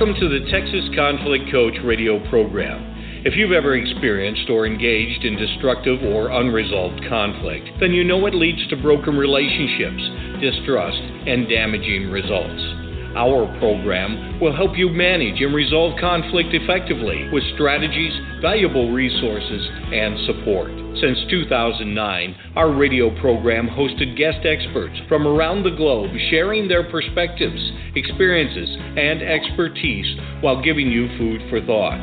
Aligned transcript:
Welcome 0.00 0.18
to 0.18 0.30
the 0.30 0.50
Texas 0.50 0.88
Conflict 0.96 1.52
Coach 1.52 1.74
radio 1.84 2.26
program. 2.30 3.20
If 3.26 3.36
you've 3.36 3.52
ever 3.52 3.76
experienced 3.76 4.48
or 4.48 4.64
engaged 4.64 5.26
in 5.26 5.36
destructive 5.36 6.00
or 6.02 6.30
unresolved 6.30 7.04
conflict, 7.06 7.68
then 7.80 7.92
you 7.92 8.02
know 8.02 8.24
it 8.24 8.32
leads 8.32 8.66
to 8.68 8.80
broken 8.80 9.18
relationships, 9.18 10.00
distrust, 10.40 11.04
and 11.28 11.46
damaging 11.50 12.08
results. 12.08 12.79
Our 13.16 13.46
program 13.58 14.38
will 14.40 14.54
help 14.54 14.78
you 14.78 14.88
manage 14.88 15.40
and 15.40 15.52
resolve 15.54 15.98
conflict 16.00 16.54
effectively 16.54 17.28
with 17.32 17.42
strategies, 17.54 18.12
valuable 18.40 18.92
resources, 18.92 19.68
and 19.92 20.16
support. 20.26 20.70
Since 21.00 21.18
2009, 21.30 22.36
our 22.56 22.70
radio 22.70 23.10
program 23.20 23.68
hosted 23.68 24.16
guest 24.16 24.46
experts 24.46 24.94
from 25.08 25.26
around 25.26 25.64
the 25.64 25.74
globe 25.74 26.12
sharing 26.30 26.68
their 26.68 26.84
perspectives, 26.88 27.60
experiences, 27.94 28.70
and 28.96 29.20
expertise 29.22 30.06
while 30.40 30.62
giving 30.62 30.90
you 30.90 31.08
food 31.18 31.42
for 31.50 31.60
thought. 31.66 31.98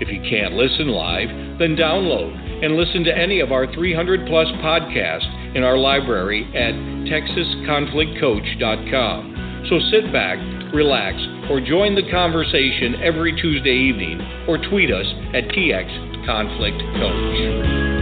If 0.00 0.08
you 0.08 0.20
can't 0.28 0.54
listen 0.54 0.88
live, 0.88 1.28
then 1.58 1.76
download 1.76 2.34
and 2.64 2.76
listen 2.76 3.04
to 3.04 3.16
any 3.16 3.40
of 3.40 3.52
our 3.52 3.70
300 3.72 4.26
plus 4.26 4.48
podcasts 4.64 5.54
in 5.54 5.62
our 5.62 5.76
library 5.76 6.44
at 6.54 6.74
texasconflictcoach.com. 7.08 9.35
So 9.68 9.78
sit 9.90 10.12
back, 10.12 10.38
relax, 10.72 11.16
or 11.50 11.60
join 11.60 11.96
the 11.96 12.08
conversation 12.08 13.02
every 13.02 13.32
Tuesday 13.42 13.74
evening 13.74 14.20
or 14.46 14.58
tweet 14.58 14.92
us 14.92 15.06
at 15.34 15.48
TXConflictCoach. 15.48 17.96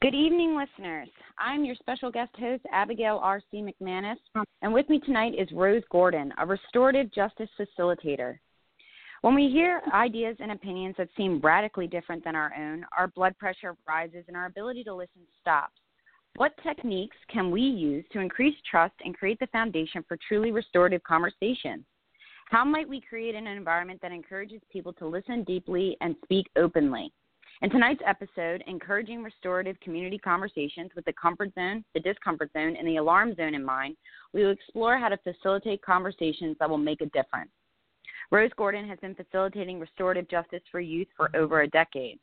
Good 0.00 0.14
evening, 0.14 0.56
listeners. 0.56 1.10
I'm 1.38 1.66
your 1.66 1.74
special 1.74 2.10
guest 2.10 2.34
host, 2.38 2.62
Abigail 2.72 3.20
R.C. 3.22 3.62
McManus, 3.62 4.16
and 4.62 4.72
with 4.72 4.88
me 4.88 5.00
tonight 5.00 5.34
is 5.38 5.52
Rose 5.52 5.82
Gordon, 5.92 6.32
a 6.38 6.46
restorative 6.46 7.12
justice 7.12 7.50
facilitator. 7.60 8.38
When 9.22 9.34
we 9.34 9.48
hear 9.48 9.82
ideas 9.92 10.36
and 10.38 10.52
opinions 10.52 10.94
that 10.96 11.08
seem 11.16 11.40
radically 11.40 11.88
different 11.88 12.22
than 12.22 12.36
our 12.36 12.52
own, 12.56 12.86
our 12.96 13.08
blood 13.08 13.36
pressure 13.36 13.74
rises 13.86 14.24
and 14.28 14.36
our 14.36 14.46
ability 14.46 14.84
to 14.84 14.94
listen 14.94 15.22
stops. 15.40 15.80
What 16.36 16.52
techniques 16.62 17.16
can 17.28 17.50
we 17.50 17.62
use 17.62 18.04
to 18.12 18.20
increase 18.20 18.54
trust 18.70 18.94
and 19.04 19.16
create 19.16 19.40
the 19.40 19.48
foundation 19.48 20.04
for 20.06 20.16
truly 20.28 20.52
restorative 20.52 21.02
conversation? 21.02 21.84
How 22.48 22.64
might 22.64 22.88
we 22.88 23.00
create 23.00 23.34
an 23.34 23.48
environment 23.48 24.00
that 24.02 24.12
encourages 24.12 24.60
people 24.70 24.92
to 24.94 25.06
listen 25.06 25.42
deeply 25.42 25.96
and 26.00 26.14
speak 26.22 26.46
openly? 26.54 27.12
In 27.60 27.70
tonight's 27.70 28.02
episode, 28.06 28.62
encouraging 28.68 29.24
restorative 29.24 29.80
community 29.80 30.18
conversations 30.18 30.92
with 30.94 31.04
the 31.06 31.12
comfort 31.20 31.52
zone, 31.56 31.84
the 31.92 32.00
discomfort 32.00 32.52
zone, 32.52 32.76
and 32.76 32.86
the 32.86 32.98
alarm 32.98 33.34
zone 33.34 33.56
in 33.56 33.64
mind, 33.64 33.96
we 34.32 34.44
will 34.44 34.52
explore 34.52 34.96
how 34.96 35.08
to 35.08 35.18
facilitate 35.18 35.82
conversations 35.82 36.56
that 36.60 36.70
will 36.70 36.78
make 36.78 37.00
a 37.00 37.06
difference. 37.06 37.50
Rose 38.30 38.50
Gordon 38.56 38.86
has 38.88 38.98
been 38.98 39.14
facilitating 39.14 39.80
restorative 39.80 40.28
justice 40.28 40.62
for 40.70 40.80
youth 40.80 41.08
for 41.16 41.34
over 41.34 41.62
a 41.62 41.68
decade. 41.68 42.18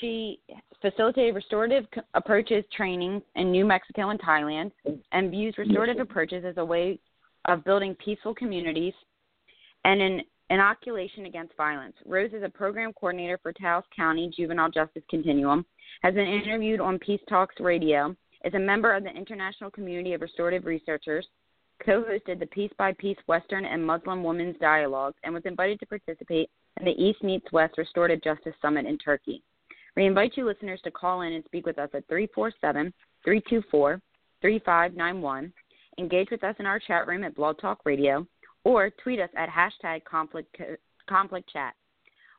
She 0.00 0.40
facilitated 0.80 1.34
restorative 1.34 1.86
approaches 2.14 2.64
training 2.76 3.22
in 3.36 3.50
New 3.50 3.64
Mexico 3.64 4.10
and 4.10 4.20
Thailand 4.20 4.70
and 5.12 5.30
views 5.30 5.54
restorative 5.58 5.98
approaches 5.98 6.44
as 6.44 6.56
a 6.58 6.64
way 6.64 6.98
of 7.46 7.64
building 7.64 7.96
peaceful 7.96 8.34
communities 8.34 8.94
and 9.84 10.00
an 10.00 10.20
Inoculation 10.50 11.26
Against 11.26 11.56
Violence. 11.56 11.96
Rose 12.04 12.32
is 12.32 12.42
a 12.42 12.48
program 12.48 12.92
coordinator 12.92 13.38
for 13.42 13.52
Taos 13.52 13.84
County 13.94 14.30
Juvenile 14.36 14.70
Justice 14.70 15.02
Continuum, 15.10 15.64
has 16.02 16.14
been 16.14 16.26
interviewed 16.26 16.80
on 16.80 16.98
Peace 16.98 17.20
Talks 17.28 17.56
Radio, 17.60 18.14
is 18.44 18.54
a 18.54 18.58
member 18.58 18.94
of 18.94 19.04
the 19.04 19.10
International 19.10 19.70
Community 19.70 20.12
of 20.12 20.20
Restorative 20.20 20.66
Researchers, 20.66 21.26
co 21.84 22.02
hosted 22.02 22.38
the 22.38 22.46
PeaceXPeace 22.46 23.16
Western 23.26 23.64
and 23.64 23.84
Muslim 23.84 24.22
Women's 24.22 24.58
Dialogues, 24.58 25.16
and 25.24 25.32
was 25.32 25.44
invited 25.44 25.80
to 25.80 25.86
participate 25.86 26.50
in 26.78 26.84
the 26.84 27.02
East 27.02 27.22
Meets 27.22 27.50
West 27.52 27.78
Restorative 27.78 28.22
Justice 28.22 28.54
Summit 28.60 28.86
in 28.86 28.98
Turkey. 28.98 29.42
We 29.96 30.06
invite 30.06 30.36
you 30.36 30.44
listeners 30.44 30.80
to 30.84 30.90
call 30.90 31.22
in 31.22 31.32
and 31.32 31.44
speak 31.44 31.66
with 31.66 31.78
us 31.78 31.90
at 31.94 32.06
347 32.08 32.92
324 33.24 34.00
3591. 34.40 35.52
Engage 35.98 36.28
with 36.30 36.42
us 36.42 36.56
in 36.58 36.66
our 36.66 36.80
chat 36.80 37.06
room 37.06 37.22
at 37.22 37.36
Blog 37.36 37.58
Talk 37.58 37.80
Radio 37.84 38.26
or 38.64 38.90
tweet 38.90 39.20
us 39.20 39.30
at 39.36 39.48
hashtag 39.48 40.04
conflict, 40.04 40.56
conflict 41.08 41.48
chat. 41.52 41.74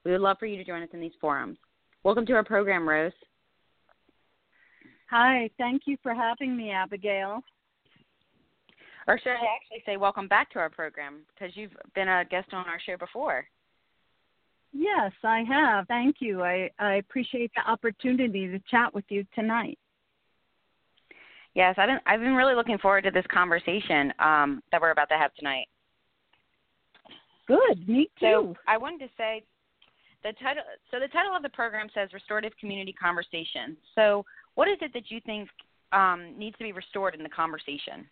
We 0.04 0.12
would 0.12 0.22
love 0.22 0.38
for 0.40 0.46
you 0.46 0.58
to 0.58 0.64
join 0.66 0.84
us 0.84 0.90
in 0.94 1.00
these 1.00 1.14
forums. 1.22 1.58
Welcome 2.04 2.26
to 2.28 2.34
our 2.34 2.44
program, 2.44 2.88
Rose. 2.88 3.14
Hi, 5.10 5.50
thank 5.58 5.84
you 5.86 5.98
for 6.04 6.14
having 6.14 6.58
me, 6.58 6.72
Abigail. 6.72 7.42
Or 9.08 9.20
should 9.20 9.30
I 9.30 9.56
actually 9.56 9.84
say 9.86 9.98
welcome 9.98 10.28
back 10.28 10.50
to 10.52 10.60
our 10.60 10.70
program 10.70 11.22
because 11.34 11.56
you've 11.56 11.76
been 11.94 12.08
a 12.08 12.26
guest 12.26 12.54
on 12.54 12.66
our 12.66 12.80
show 12.86 12.98
before? 12.98 13.46
Yes, 14.74 15.12
I 15.24 15.44
have. 15.48 15.88
Thank 15.88 16.18
you. 16.20 16.44
I, 16.44 16.70
I 16.80 16.96
appreciate 16.96 17.52
the 17.56 17.70
opportunity 17.70 18.48
to 18.48 18.60
chat 18.70 18.94
with 18.94 19.06
you 19.10 19.26
tonight. 19.36 19.78
Yes, 21.54 21.76
I've 21.78 21.88
been 21.88 22.00
I've 22.06 22.20
been 22.20 22.36
really 22.36 22.56
looking 22.56 22.78
forward 22.80 23.06
to 23.06 23.12
this 23.12 23.24
conversation 23.32 24.12
um, 24.20 24.62
that 24.72 24.82
we're 24.82 24.92
about 24.92 25.08
to 25.10 25.18
have 25.18 25.34
tonight. 25.36 25.68
Good, 27.48 27.88
me 27.88 28.10
too. 28.20 28.26
So 28.26 28.56
I 28.68 28.78
wanted 28.78 29.00
to 29.00 29.10
say 29.18 29.44
the 30.24 30.34
title. 30.44 30.64
So 30.92 31.00
the 31.00 31.08
title 31.08 31.34
of 31.34 31.44
the 31.44 31.50
program 31.50 31.88
says 31.94 32.10
Restorative 32.12 32.52
Community 32.60 32.92
Conversation. 32.92 33.78
So 33.94 34.26
what 34.56 34.68
is 34.68 34.78
it 34.82 34.92
that 34.94 35.10
you 35.10 35.22
think 35.26 35.48
um, 35.94 36.34
needs 36.38 36.58
to 36.58 36.66
be 36.66 36.74
restored 36.74 37.16
in 37.16 37.24
the 37.24 37.30
conversation? 37.30 38.06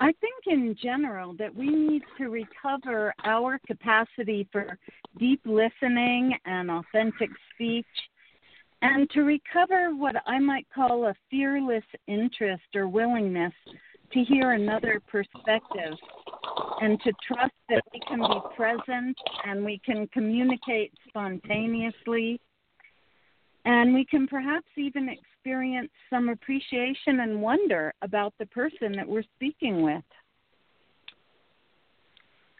I 0.00 0.12
think 0.20 0.46
in 0.46 0.76
general 0.80 1.34
that 1.34 1.54
we 1.54 1.68
need 1.68 2.02
to 2.18 2.28
recover 2.28 3.14
our 3.24 3.58
capacity 3.66 4.48
for 4.52 4.78
deep 5.18 5.40
listening 5.44 6.34
and 6.44 6.70
authentic 6.70 7.30
speech 7.54 7.86
and 8.82 9.08
to 9.10 9.22
recover 9.22 9.94
what 9.94 10.16
I 10.26 10.38
might 10.38 10.66
call 10.74 11.06
a 11.06 11.14
fearless 11.30 11.84
interest 12.06 12.64
or 12.74 12.88
willingness 12.88 13.52
to 14.12 14.22
hear 14.24 14.52
another 14.52 15.00
perspective 15.08 15.94
and 16.80 17.00
to 17.02 17.12
trust 17.26 17.54
that 17.68 17.82
we 17.92 18.00
can 18.06 18.20
be 18.20 18.40
present 18.56 19.16
and 19.44 19.64
we 19.64 19.80
can 19.84 20.06
communicate 20.08 20.92
spontaneously. 21.08 22.40
And 23.64 23.94
we 23.94 24.04
can 24.04 24.28
perhaps 24.28 24.68
even 24.76 25.08
experience 25.46 25.90
some 26.10 26.28
appreciation 26.28 27.20
and 27.20 27.40
wonder 27.40 27.94
about 28.02 28.34
the 28.40 28.46
person 28.46 28.92
that 28.96 29.06
we're 29.06 29.22
speaking 29.36 29.80
with. 29.80 30.02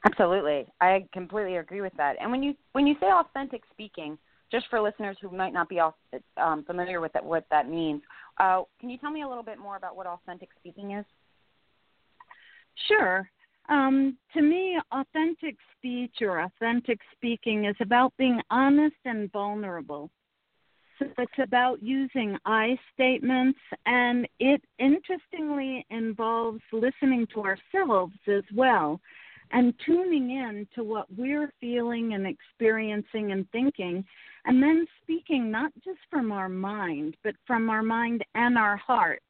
Absolutely. 0.04 0.66
I 0.80 1.04
completely 1.12 1.56
agree 1.56 1.80
with 1.80 1.94
that. 1.96 2.14
And 2.20 2.30
when 2.30 2.44
you 2.44 2.54
when 2.74 2.86
you 2.86 2.94
say 3.00 3.06
authentic 3.06 3.62
speaking, 3.72 4.16
just 4.52 4.66
for 4.70 4.80
listeners 4.80 5.16
who 5.20 5.36
might 5.36 5.52
not 5.52 5.68
be 5.68 5.80
um, 6.36 6.62
familiar 6.64 7.00
with 7.00 7.12
that, 7.14 7.24
what 7.24 7.44
that 7.50 7.68
means, 7.68 8.02
uh, 8.38 8.62
can 8.78 8.88
you 8.88 8.98
tell 8.98 9.10
me 9.10 9.22
a 9.22 9.28
little 9.28 9.42
bit 9.42 9.58
more 9.58 9.76
about 9.76 9.96
what 9.96 10.06
authentic 10.06 10.50
speaking 10.56 10.92
is? 10.92 11.04
Sure. 12.86 13.28
Um, 13.68 14.16
to 14.32 14.42
me, 14.42 14.78
authentic 14.92 15.56
speech 15.76 16.14
or 16.20 16.42
authentic 16.42 17.00
speaking 17.16 17.64
is 17.64 17.74
about 17.80 18.12
being 18.16 18.40
honest 18.48 18.94
and 19.04 19.32
vulnerable. 19.32 20.08
So 20.98 21.06
it's 21.18 21.32
about 21.38 21.82
using 21.82 22.38
I 22.46 22.78
statements, 22.94 23.58
and 23.84 24.26
it 24.40 24.62
interestingly 24.78 25.84
involves 25.90 26.60
listening 26.72 27.26
to 27.34 27.44
ourselves 27.44 28.14
as 28.26 28.44
well 28.54 29.00
and 29.52 29.74
tuning 29.84 30.30
in 30.30 30.66
to 30.74 30.82
what 30.82 31.06
we're 31.16 31.52
feeling 31.60 32.14
and 32.14 32.26
experiencing 32.26 33.32
and 33.32 33.48
thinking, 33.50 34.04
and 34.44 34.62
then 34.62 34.86
speaking 35.02 35.50
not 35.50 35.72
just 35.84 36.00
from 36.10 36.32
our 36.32 36.48
mind, 36.48 37.16
but 37.22 37.34
from 37.46 37.70
our 37.70 37.82
mind 37.82 38.24
and 38.34 38.58
our 38.58 38.76
heart 38.76 39.22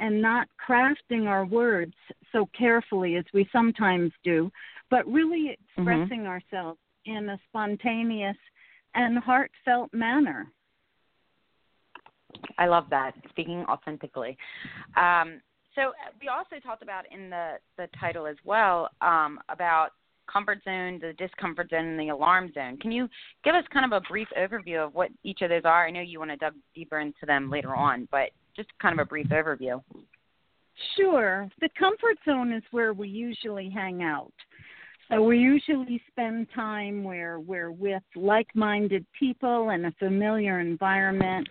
and 0.00 0.20
not 0.20 0.48
crafting 0.68 1.26
our 1.26 1.44
words 1.44 1.94
so 2.32 2.48
carefully 2.56 3.16
as 3.16 3.24
we 3.32 3.48
sometimes 3.52 4.12
do, 4.22 4.50
but 4.90 5.06
really 5.06 5.56
mm-hmm. 5.76 5.88
expressing 5.88 6.20
mm-hmm. 6.20 6.28
ourselves 6.28 6.78
in 7.04 7.28
a 7.30 7.38
spontaneous 7.48 8.36
and 8.94 9.18
heartfelt 9.18 9.92
manner. 9.92 10.46
I 12.58 12.66
love 12.66 12.86
that, 12.90 13.12
speaking 13.30 13.64
authentically. 13.68 14.36
Um, 14.96 15.40
so 15.74 15.88
uh, 15.88 16.10
we 16.20 16.28
also 16.28 16.60
talked 16.62 16.82
about 16.82 17.04
in 17.12 17.30
the, 17.30 17.54
the 17.76 17.88
title 18.00 18.26
as 18.26 18.36
well 18.44 18.90
um, 19.00 19.38
about 19.48 19.90
comfort 20.30 20.58
zone, 20.64 20.98
the 21.00 21.12
discomfort 21.14 21.70
zone, 21.70 21.86
and 21.86 21.98
the 21.98 22.10
alarm 22.10 22.52
zone. 22.54 22.76
Can 22.78 22.92
you 22.92 23.08
give 23.44 23.54
us 23.54 23.64
kind 23.72 23.90
of 23.90 23.92
a 23.92 24.06
brief 24.08 24.28
overview 24.38 24.84
of 24.84 24.94
what 24.94 25.10
each 25.24 25.40
of 25.42 25.50
those 25.50 25.62
are? 25.64 25.86
I 25.86 25.90
know 25.90 26.00
you 26.00 26.18
want 26.18 26.30
to 26.30 26.36
dive 26.36 26.52
deeper 26.74 27.00
into 27.00 27.26
them 27.26 27.50
later 27.50 27.74
on, 27.74 28.08
but 28.10 28.30
just 28.56 28.68
kind 28.80 28.98
of 28.98 29.06
a 29.06 29.08
brief 29.08 29.28
overview. 29.28 29.82
Sure. 30.96 31.48
The 31.60 31.68
comfort 31.78 32.18
zone 32.24 32.52
is 32.52 32.62
where 32.70 32.92
we 32.92 33.08
usually 33.08 33.70
hang 33.70 34.02
out. 34.02 34.32
So 35.10 35.22
we 35.22 35.38
usually 35.38 36.02
spend 36.10 36.48
time 36.54 37.02
where 37.02 37.40
we're 37.40 37.70
with 37.70 38.02
like 38.14 38.48
minded 38.54 39.06
people 39.18 39.70
in 39.70 39.86
a 39.86 39.92
familiar 39.98 40.60
environment. 40.60 41.48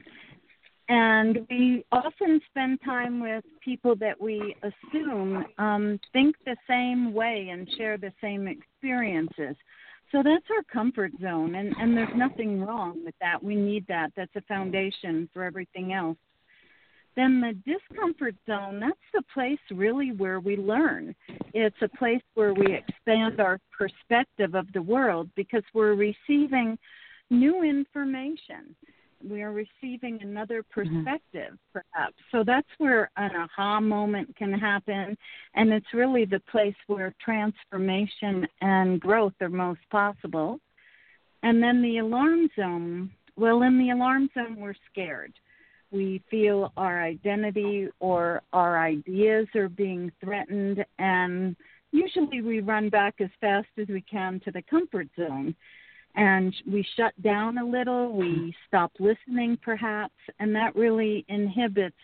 And 0.89 1.45
we 1.49 1.85
often 1.91 2.39
spend 2.49 2.79
time 2.83 3.19
with 3.19 3.43
people 3.63 3.95
that 3.97 4.19
we 4.19 4.55
assume 4.63 5.45
um, 5.57 5.99
think 6.13 6.35
the 6.45 6.55
same 6.67 7.13
way 7.13 7.49
and 7.51 7.67
share 7.77 7.97
the 7.97 8.13
same 8.21 8.47
experiences. 8.47 9.55
So 10.11 10.23
that's 10.23 10.45
our 10.55 10.63
comfort 10.71 11.11
zone, 11.21 11.55
and, 11.55 11.75
and 11.77 11.95
there's 11.95 12.15
nothing 12.15 12.61
wrong 12.61 13.03
with 13.03 13.15
that. 13.19 13.43
We 13.43 13.55
need 13.55 13.85
that. 13.87 14.11
That's 14.15 14.35
a 14.37 14.41
foundation 14.41 15.29
for 15.33 15.43
everything 15.43 15.91
else. 15.91 16.17
Then 17.17 17.41
the 17.41 17.53
discomfort 17.69 18.35
zone, 18.45 18.79
that's 18.79 18.93
the 19.13 19.23
place 19.33 19.59
really 19.71 20.11
where 20.13 20.39
we 20.39 20.55
learn. 20.55 21.13
It's 21.53 21.75
a 21.81 21.89
place 21.97 22.21
where 22.35 22.53
we 22.53 22.73
expand 22.73 23.41
our 23.41 23.59
perspective 23.77 24.55
of 24.55 24.71
the 24.71 24.81
world 24.81 25.29
because 25.35 25.63
we're 25.73 25.95
receiving 25.95 26.77
new 27.29 27.63
information 27.63 28.75
we 29.23 29.41
are 29.41 29.51
receiving 29.51 30.19
another 30.21 30.63
mm-hmm. 30.63 31.03
perspective 31.03 31.53
mm-hmm. 31.53 31.79
perhaps 31.93 32.15
so 32.31 32.43
that's 32.45 32.67
where 32.77 33.09
an 33.17 33.31
aha 33.35 33.79
moment 33.79 34.35
can 34.35 34.53
happen 34.53 35.17
and 35.55 35.71
it's 35.71 35.93
really 35.93 36.25
the 36.25 36.41
place 36.51 36.75
where 36.87 37.13
transformation 37.23 38.47
and 38.61 38.99
growth 38.99 39.33
are 39.41 39.49
most 39.49 39.81
possible 39.91 40.59
and 41.43 41.61
then 41.61 41.81
the 41.81 41.97
alarm 41.97 42.49
zone 42.55 43.09
well 43.35 43.63
in 43.63 43.77
the 43.77 43.89
alarm 43.89 44.29
zone 44.33 44.55
we're 44.57 44.75
scared 44.91 45.33
we 45.91 46.21
feel 46.29 46.73
our 46.75 47.01
identity 47.01 47.87
or 47.99 48.41
our 48.51 48.77
ideas 48.83 49.47
are 49.55 49.69
being 49.69 50.11
threatened 50.21 50.83
and 50.99 51.55
usually 51.91 52.41
we 52.41 52.59
run 52.59 52.89
back 52.89 53.15
as 53.21 53.29
fast 53.39 53.67
as 53.77 53.87
we 53.87 54.01
can 54.01 54.39
to 54.41 54.51
the 54.51 54.61
comfort 54.63 55.07
zone 55.15 55.55
and 56.15 56.53
we 56.65 56.85
shut 56.95 57.13
down 57.21 57.57
a 57.57 57.65
little, 57.65 58.11
we 58.11 58.55
stop 58.67 58.91
listening 58.99 59.57
perhaps, 59.61 60.15
and 60.39 60.55
that 60.55 60.75
really 60.75 61.25
inhibits 61.27 61.95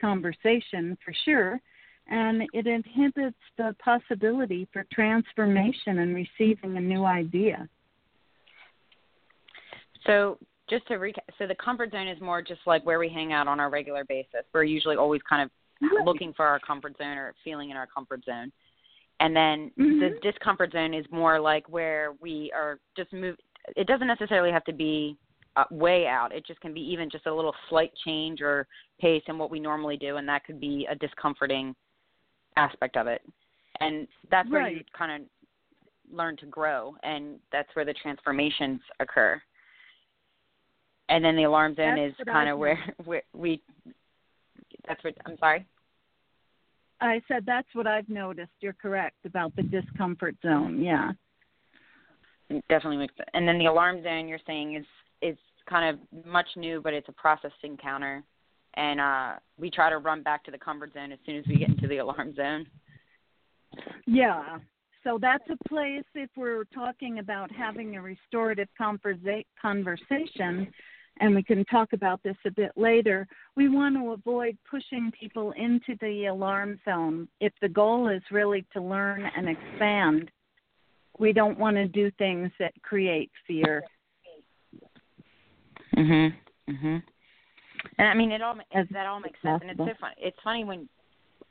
conversation 0.00 0.96
for 1.04 1.14
sure. 1.24 1.60
And 2.08 2.42
it 2.52 2.66
inhibits 2.66 3.38
the 3.56 3.76
possibility 3.82 4.66
for 4.72 4.84
transformation 4.92 6.00
and 6.00 6.14
receiving 6.14 6.76
a 6.76 6.80
new 6.80 7.04
idea. 7.04 7.68
So, 10.06 10.38
just 10.68 10.86
to 10.88 10.94
recap, 10.94 11.18
so 11.38 11.46
the 11.46 11.54
comfort 11.54 11.92
zone 11.92 12.08
is 12.08 12.20
more 12.20 12.42
just 12.42 12.60
like 12.66 12.84
where 12.86 12.98
we 12.98 13.08
hang 13.08 13.32
out 13.32 13.46
on 13.46 13.60
a 13.60 13.68
regular 13.68 14.04
basis. 14.04 14.42
We're 14.52 14.64
usually 14.64 14.96
always 14.96 15.20
kind 15.28 15.42
of 15.42 15.50
right. 15.82 16.04
looking 16.04 16.32
for 16.32 16.46
our 16.46 16.58
comfort 16.60 16.96
zone 16.96 17.18
or 17.18 17.34
feeling 17.44 17.70
in 17.70 17.76
our 17.76 17.86
comfort 17.86 18.24
zone. 18.24 18.50
And 19.20 19.36
then 19.36 19.70
mm-hmm. 19.78 20.00
the 20.00 20.18
discomfort 20.22 20.72
zone 20.72 20.94
is 20.94 21.04
more 21.10 21.38
like 21.38 21.68
where 21.68 22.14
we 22.20 22.50
are 22.54 22.78
just 22.96 23.12
move 23.12 23.36
it 23.76 23.86
doesn't 23.86 24.06
necessarily 24.06 24.50
have 24.50 24.64
to 24.64 24.72
be 24.72 25.16
uh, 25.56 25.64
way 25.70 26.06
out. 26.06 26.32
It 26.32 26.46
just 26.46 26.60
can 26.60 26.72
be 26.72 26.80
even 26.80 27.10
just 27.10 27.26
a 27.26 27.34
little 27.34 27.54
slight 27.68 27.92
change 28.04 28.40
or 28.40 28.66
pace 29.00 29.22
in 29.26 29.38
what 29.38 29.50
we 29.50 29.60
normally 29.60 29.96
do, 29.96 30.16
and 30.16 30.28
that 30.28 30.44
could 30.44 30.60
be 30.60 30.86
a 30.90 30.94
discomforting 30.94 31.74
aspect 32.56 32.96
of 32.96 33.06
it. 33.06 33.22
And 33.80 34.06
that's 34.30 34.50
where 34.50 34.62
right. 34.62 34.76
you 34.76 34.84
kind 34.96 35.22
of 35.22 35.28
learn 36.14 36.36
to 36.38 36.46
grow, 36.46 36.94
and 37.02 37.38
that's 37.52 37.68
where 37.74 37.84
the 37.84 37.94
transformations 37.94 38.80
occur. 39.00 39.40
And 41.08 41.24
then 41.24 41.34
the 41.34 41.44
alarm 41.44 41.74
zone 41.74 41.96
that's 41.96 42.20
is 42.20 42.24
kind 42.26 42.48
of 42.48 42.58
where, 42.58 42.78
where 43.04 43.22
we. 43.32 43.60
That's 44.86 45.02
what 45.02 45.14
I'm 45.26 45.36
sorry. 45.38 45.66
I 47.00 47.22
said 47.28 47.44
that's 47.46 47.68
what 47.72 47.86
I've 47.86 48.08
noticed. 48.08 48.50
You're 48.60 48.74
correct 48.74 49.16
about 49.24 49.56
the 49.56 49.62
discomfort 49.62 50.36
zone. 50.42 50.82
Yeah 50.82 51.12
definitely 52.68 52.96
makes 52.98 53.16
sense. 53.16 53.28
And 53.34 53.46
then 53.46 53.58
the 53.58 53.66
alarm 53.66 54.02
zone 54.02 54.28
you're 54.28 54.38
saying 54.46 54.76
is 54.76 54.86
is 55.22 55.36
kind 55.68 55.94
of 55.94 56.24
much 56.26 56.48
new, 56.56 56.80
but 56.80 56.94
it's 56.94 57.08
a 57.08 57.12
processing 57.12 57.76
counter, 57.80 58.22
and 58.74 59.00
uh, 59.00 59.32
we 59.58 59.70
try 59.70 59.90
to 59.90 59.98
run 59.98 60.22
back 60.22 60.44
to 60.44 60.50
the 60.50 60.58
comfort 60.58 60.92
zone 60.94 61.12
as 61.12 61.18
soon 61.26 61.36
as 61.36 61.44
we 61.46 61.56
get 61.56 61.68
into 61.68 61.86
the 61.86 61.98
alarm 61.98 62.34
zone. 62.34 62.66
Yeah. 64.06 64.58
So 65.04 65.18
that's 65.20 65.44
a 65.50 65.68
place 65.68 66.04
if 66.14 66.28
we're 66.36 66.64
talking 66.64 67.20
about 67.20 67.50
having 67.50 67.96
a 67.96 68.02
restorative 68.02 68.68
conversa- 68.78 69.46
conversation, 69.60 70.70
and 71.20 71.34
we 71.34 71.42
can 71.42 71.64
talk 71.66 71.92
about 71.92 72.22
this 72.22 72.36
a 72.44 72.50
bit 72.50 72.72
later, 72.76 73.26
we 73.56 73.68
want 73.68 73.96
to 73.96 74.12
avoid 74.12 74.58
pushing 74.70 75.10
people 75.18 75.52
into 75.52 75.96
the 76.00 76.26
alarm 76.26 76.78
zone. 76.84 77.28
If 77.40 77.52
the 77.62 77.68
goal 77.68 78.08
is 78.08 78.22
really 78.30 78.66
to 78.72 78.80
learn 78.82 79.24
and 79.36 79.48
expand, 79.48 80.30
we 81.20 81.32
don't 81.32 81.58
want 81.58 81.76
to 81.76 81.86
do 81.86 82.10
things 82.12 82.50
that 82.58 82.72
create 82.82 83.30
fear. 83.46 83.84
Mhm. 85.94 86.34
Mhm. 86.66 87.02
And 87.98 88.08
I 88.08 88.14
mean, 88.14 88.32
it 88.32 88.42
all 88.42 88.56
that 88.72 89.06
all 89.06 89.20
makes 89.20 89.40
sense, 89.42 89.60
and 89.60 89.70
it's 89.70 89.78
so 89.78 89.94
funny. 90.00 90.14
It's 90.18 90.40
funny 90.40 90.64
when 90.64 90.88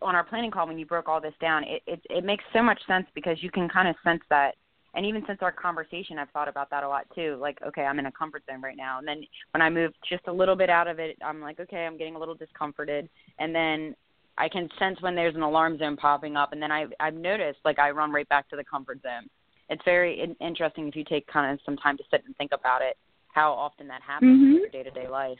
on 0.01 0.15
our 0.15 0.23
planning 0.23 0.49
call 0.49 0.67
when 0.67 0.79
you 0.79 0.85
broke 0.85 1.07
all 1.07 1.21
this 1.21 1.35
down, 1.39 1.63
it 1.63 1.83
it, 1.85 2.01
it 2.09 2.23
makes 2.23 2.43
so 2.51 2.63
much 2.63 2.83
sense 2.87 3.07
because 3.13 3.41
you 3.43 3.51
can 3.51 3.69
kind 3.69 3.87
of 3.87 3.95
sense 4.03 4.21
that. 4.29 4.55
And 4.95 5.05
even 5.05 5.23
since 5.27 5.43
our 5.43 5.51
conversation, 5.51 6.17
I've 6.17 6.31
thought 6.31 6.47
about 6.47 6.71
that 6.71 6.83
a 6.83 6.87
lot 6.87 7.05
too. 7.13 7.37
Like, 7.39 7.61
okay, 7.61 7.83
I'm 7.83 7.99
in 7.99 8.07
a 8.07 8.11
comfort 8.11 8.43
zone 8.49 8.61
right 8.61 8.77
now, 8.77 8.97
and 8.97 9.07
then 9.07 9.23
when 9.51 9.61
I 9.61 9.69
move 9.69 9.93
just 10.09 10.25
a 10.25 10.33
little 10.33 10.55
bit 10.55 10.69
out 10.69 10.87
of 10.87 10.97
it, 10.97 11.15
I'm 11.21 11.41
like, 11.41 11.59
okay, 11.59 11.85
I'm 11.85 11.97
getting 11.97 12.15
a 12.15 12.19
little 12.19 12.33
discomforted, 12.33 13.07
and 13.37 13.53
then 13.53 13.95
I 14.37 14.49
can 14.49 14.67
sense 14.79 14.99
when 15.01 15.13
there's 15.13 15.35
an 15.35 15.43
alarm 15.43 15.77
zone 15.77 15.95
popping 15.95 16.35
up, 16.35 16.53
and 16.53 16.61
then 16.61 16.71
I 16.71 16.87
I've 16.99 17.13
noticed 17.13 17.59
like 17.65 17.77
I 17.77 17.91
run 17.91 18.11
right 18.11 18.27
back 18.29 18.49
to 18.49 18.55
the 18.55 18.63
comfort 18.63 19.01
zone 19.03 19.29
it's 19.69 19.81
very 19.85 20.21
in- 20.21 20.35
interesting 20.45 20.87
if 20.87 20.95
you 20.95 21.03
take 21.03 21.27
kind 21.27 21.51
of 21.51 21.59
some 21.65 21.77
time 21.77 21.97
to 21.97 22.03
sit 22.11 22.23
and 22.25 22.35
think 22.37 22.51
about 22.53 22.81
it, 22.81 22.97
how 23.33 23.51
often 23.51 23.87
that 23.87 24.01
happens 24.01 24.39
mm-hmm. 24.39 24.55
in 24.55 24.61
your 24.61 24.69
day 24.69 24.83
to 24.83 24.91
day 24.91 25.07
life. 25.07 25.37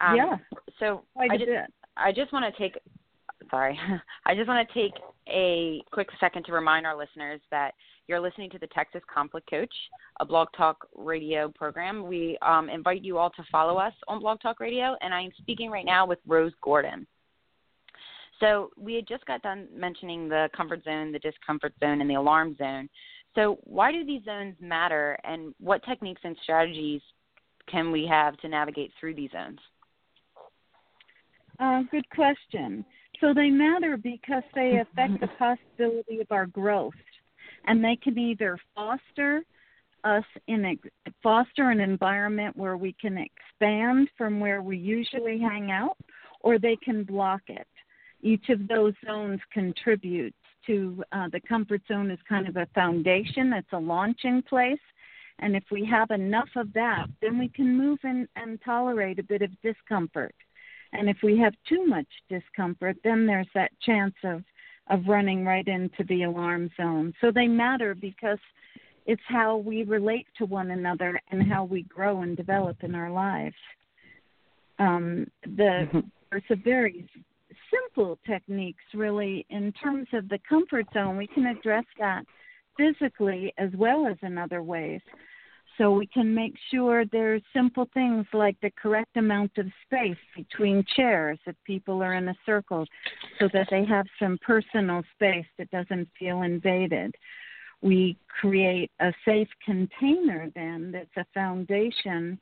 Um, 0.00 0.16
yeah. 0.16 0.36
So 0.78 1.02
I, 1.16 1.34
I 1.34 1.36
just 1.36 1.50
I 1.96 2.12
just 2.12 2.32
want 2.32 2.44
to 2.52 2.62
take 2.62 2.78
sorry 3.50 3.78
I 4.26 4.34
just 4.34 4.48
want 4.48 4.66
to 4.66 4.74
take 4.74 4.92
a 5.28 5.82
quick 5.92 6.08
second 6.20 6.44
to 6.44 6.52
remind 6.52 6.86
our 6.86 6.96
listeners 6.96 7.40
that 7.50 7.72
you're 8.06 8.20
listening 8.20 8.48
to 8.50 8.58
the 8.58 8.66
Texas 8.68 9.02
Conflict 9.12 9.48
Coach, 9.50 9.72
a 10.20 10.24
Blog 10.24 10.48
Talk 10.56 10.88
Radio 10.96 11.50
program. 11.50 12.06
We 12.06 12.38
um, 12.40 12.70
invite 12.70 13.04
you 13.04 13.18
all 13.18 13.30
to 13.30 13.44
follow 13.52 13.76
us 13.76 13.92
on 14.08 14.20
Blog 14.20 14.40
Talk 14.40 14.60
Radio, 14.60 14.96
and 15.02 15.12
I'm 15.12 15.30
speaking 15.36 15.70
right 15.70 15.84
now 15.84 16.06
with 16.06 16.18
Rose 16.26 16.52
Gordon. 16.62 17.06
So 18.40 18.70
we 18.76 18.94
had 18.94 19.08
just 19.08 19.24
got 19.26 19.42
done 19.42 19.68
mentioning 19.74 20.28
the 20.28 20.48
comfort 20.56 20.84
zone, 20.84 21.12
the 21.12 21.18
discomfort 21.18 21.72
zone, 21.80 22.00
and 22.00 22.08
the 22.08 22.14
alarm 22.14 22.56
zone. 22.56 22.88
So 23.34 23.58
why 23.64 23.92
do 23.92 24.04
these 24.04 24.24
zones 24.24 24.54
matter, 24.60 25.18
and 25.24 25.54
what 25.60 25.84
techniques 25.84 26.20
and 26.24 26.36
strategies 26.42 27.00
can 27.70 27.92
we 27.92 28.06
have 28.06 28.36
to 28.38 28.48
navigate 28.48 28.92
through 28.98 29.14
these 29.14 29.30
zones? 29.30 29.58
Uh, 31.60 31.82
good 31.90 32.08
question. 32.10 32.84
So 33.20 33.34
they 33.34 33.50
matter 33.50 33.96
because 33.96 34.44
they 34.54 34.80
affect 34.80 35.20
the 35.20 35.28
possibility 35.38 36.20
of 36.20 36.28
our 36.30 36.46
growth, 36.46 36.94
and 37.66 37.84
they 37.84 37.96
can 37.96 38.16
either 38.18 38.58
foster 38.74 39.42
us 40.04 40.24
in 40.46 40.64
a, 40.64 41.10
foster 41.22 41.70
an 41.70 41.80
environment 41.80 42.56
where 42.56 42.76
we 42.76 42.94
can 43.00 43.18
expand 43.18 44.08
from 44.16 44.38
where 44.38 44.62
we 44.62 44.76
usually 44.78 45.40
hang 45.40 45.72
out, 45.72 45.96
or 46.40 46.58
they 46.58 46.76
can 46.76 47.02
block 47.02 47.42
it 47.48 47.66
each 48.20 48.48
of 48.48 48.66
those 48.68 48.94
zones 49.06 49.40
contributes 49.52 50.36
to 50.66 51.02
uh, 51.12 51.28
the 51.32 51.40
comfort 51.40 51.82
zone 51.88 52.10
is 52.10 52.18
kind 52.28 52.48
of 52.48 52.56
a 52.56 52.66
foundation, 52.74 53.52
it's 53.52 53.72
a 53.72 53.78
launching 53.78 54.42
place. 54.42 54.78
And 55.40 55.54
if 55.54 55.64
we 55.70 55.86
have 55.86 56.10
enough 56.10 56.48
of 56.56 56.72
that, 56.72 57.06
then 57.22 57.38
we 57.38 57.48
can 57.48 57.76
move 57.76 58.00
in 58.02 58.28
and 58.36 58.60
tolerate 58.64 59.18
a 59.18 59.22
bit 59.22 59.40
of 59.40 59.50
discomfort. 59.62 60.34
And 60.92 61.08
if 61.08 61.18
we 61.22 61.38
have 61.38 61.54
too 61.68 61.86
much 61.86 62.06
discomfort, 62.28 62.96
then 63.04 63.26
there's 63.26 63.48
that 63.54 63.70
chance 63.80 64.14
of, 64.24 64.42
of 64.90 65.06
running 65.06 65.44
right 65.44 65.66
into 65.66 66.02
the 66.08 66.24
alarm 66.24 66.70
zone. 66.76 67.14
So 67.20 67.30
they 67.30 67.46
matter 67.46 67.94
because 67.94 68.38
it's 69.06 69.22
how 69.26 69.58
we 69.58 69.84
relate 69.84 70.26
to 70.38 70.44
one 70.44 70.70
another 70.70 71.20
and 71.30 71.50
how 71.50 71.64
we 71.64 71.82
grow 71.82 72.22
and 72.22 72.36
develop 72.36 72.82
in 72.82 72.94
our 72.94 73.10
lives. 73.10 73.56
Um, 74.78 75.26
the 75.42 75.88
mm-hmm. 75.92 76.00
Simple 77.70 78.18
techniques, 78.26 78.84
really, 78.94 79.46
in 79.50 79.72
terms 79.72 80.08
of 80.12 80.28
the 80.28 80.38
comfort 80.48 80.86
zone. 80.92 81.16
We 81.16 81.26
can 81.26 81.46
address 81.46 81.84
that 81.98 82.24
physically 82.76 83.52
as 83.58 83.70
well 83.76 84.06
as 84.06 84.16
in 84.22 84.38
other 84.38 84.62
ways. 84.62 85.00
So 85.76 85.92
we 85.92 86.06
can 86.08 86.34
make 86.34 86.54
sure 86.72 87.04
there's 87.06 87.42
simple 87.54 87.88
things 87.94 88.26
like 88.32 88.56
the 88.60 88.72
correct 88.82 89.16
amount 89.16 89.52
of 89.58 89.66
space 89.86 90.16
between 90.36 90.84
chairs 90.96 91.38
if 91.46 91.54
people 91.64 92.02
are 92.02 92.14
in 92.14 92.28
a 92.28 92.34
circle 92.44 92.84
so 93.38 93.48
that 93.52 93.68
they 93.70 93.84
have 93.84 94.06
some 94.18 94.38
personal 94.44 95.02
space 95.14 95.46
that 95.56 95.70
doesn't 95.70 96.08
feel 96.18 96.42
invaded. 96.42 97.14
We 97.80 98.16
create 98.40 98.90
a 98.98 99.12
safe 99.24 99.48
container 99.64 100.50
then 100.56 100.90
that's 100.90 101.16
a 101.16 101.26
foundation 101.32 102.40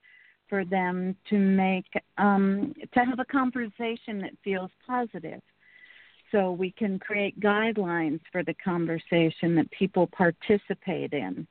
for 0.49 0.65
them 0.65 1.17
to 1.31 1.39
make 1.39 1.87
um, 2.19 2.75
to 2.95 3.01
have 3.05 3.19
a 3.19 3.25
conversation 3.25 4.21
that 4.21 4.33
feels 4.43 4.71
positive. 4.87 5.43
So 6.33 6.51
we 6.51 6.73
can 6.73 6.99
create 6.99 7.39
guidelines 7.41 8.21
for 8.33 8.43
the 8.43 8.55
conversation 8.55 9.55
that 9.55 9.71
people 9.71 10.07
participate 10.09 11.13
in. 11.13 11.47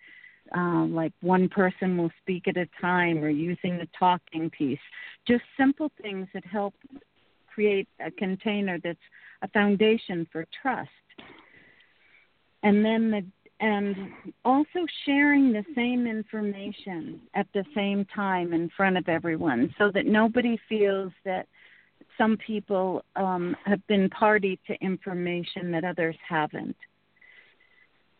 uh, 0.56 0.86
like 0.86 1.14
one 1.22 1.50
person 1.50 1.98
will 1.98 2.12
speak 2.22 2.48
at 2.48 2.58
a 2.58 2.68
time 2.80 3.24
or 3.24 3.30
using 3.30 3.78
the 3.78 3.88
talking 3.98 4.50
piece. 4.50 4.80
Just 5.28 5.44
simple 5.58 5.92
things 6.02 6.28
that 6.34 6.46
help 6.46 6.74
create 7.54 7.88
a 8.06 8.12
container 8.12 8.78
that's 8.84 9.00
a 9.42 9.48
foundation 9.50 10.28
for 10.32 10.46
trust. 10.62 10.90
And 12.64 12.84
then 12.84 13.12
the 13.12 13.26
and 13.60 13.96
also 14.44 14.86
sharing 15.06 15.54
the 15.54 15.64
same 15.76 16.08
information 16.08 17.22
at 17.34 17.48
the 17.54 17.64
same 17.74 18.06
time 18.14 18.54
in 18.54 18.70
front 18.76 18.98
of 18.98 19.08
everyone 19.08 19.74
so 19.78 19.90
that 19.94 20.06
nobody 20.06 20.60
feels 20.68 21.12
that 21.24 21.48
some 22.18 22.38
people 22.38 23.04
um, 23.16 23.56
have 23.66 23.86
been 23.88 24.10
party 24.10 24.60
to 24.68 24.74
information 24.82 25.72
that 25.72 25.84
others 25.84 26.16
haven't. 26.28 26.76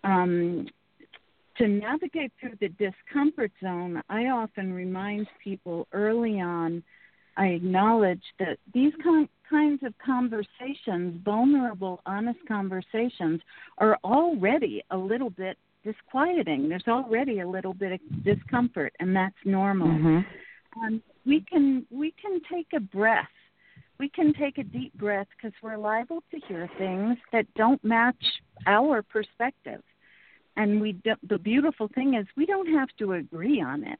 Um, 0.04 0.68
to 1.58 1.68
navigate 1.68 2.32
through 2.40 2.58
the 2.60 2.70
discomfort 2.70 3.52
zone, 3.64 4.02
I 4.10 4.26
often 4.26 4.74
remind 4.74 5.28
people 5.44 5.88
early 5.94 6.42
on, 6.42 6.84
I 7.38 7.48
acknowledge 7.48 8.24
that 8.40 8.58
these 8.74 8.94
con- 9.04 9.30
kinds 9.50 9.84
of 9.84 9.94
conversations, 10.04 11.22
vulnerable, 11.24 12.02
honest 12.06 12.40
conversations, 12.48 13.42
are 13.78 13.98
already 14.04 14.84
a 14.92 14.98
little 14.98 15.30
bit 15.30 15.58
disquieting. 15.84 16.70
There's 16.70 16.88
already 16.88 17.42
a 17.42 17.48
little 17.48 17.74
bit 17.74 17.94
of 17.94 18.24
discomfort, 18.24 18.94
and 19.00 19.16
that's 19.16 19.36
normal. 19.46 19.88
Mm-hmm. 19.88 20.84
Um, 20.84 21.04
we 21.26 21.42
can 21.42 21.86
we 21.90 22.14
can 22.22 22.42
take 22.52 22.68
a 22.76 22.80
breath. 22.80 23.28
We 23.98 24.10
can 24.10 24.34
take 24.34 24.58
a 24.58 24.64
deep 24.64 24.94
breath 24.96 25.28
because 25.38 25.54
we're 25.64 25.78
liable 25.78 26.22
to 26.32 26.40
hear 26.48 26.70
things 26.78 27.18
that 27.32 27.46
don't 27.56 27.82
match 27.84 28.24
our 28.68 29.02
perspective. 29.02 29.82
And 30.58 30.82
we 30.82 30.94
do, 30.94 31.14
the 31.28 31.38
beautiful 31.38 31.90
thing 31.96 32.16
is 32.16 32.26
we 32.36 32.46
don't 32.46 32.72
have 32.74 32.90
to 33.00 33.14
agree 33.14 33.62
on 33.62 33.84
it. 33.84 34.00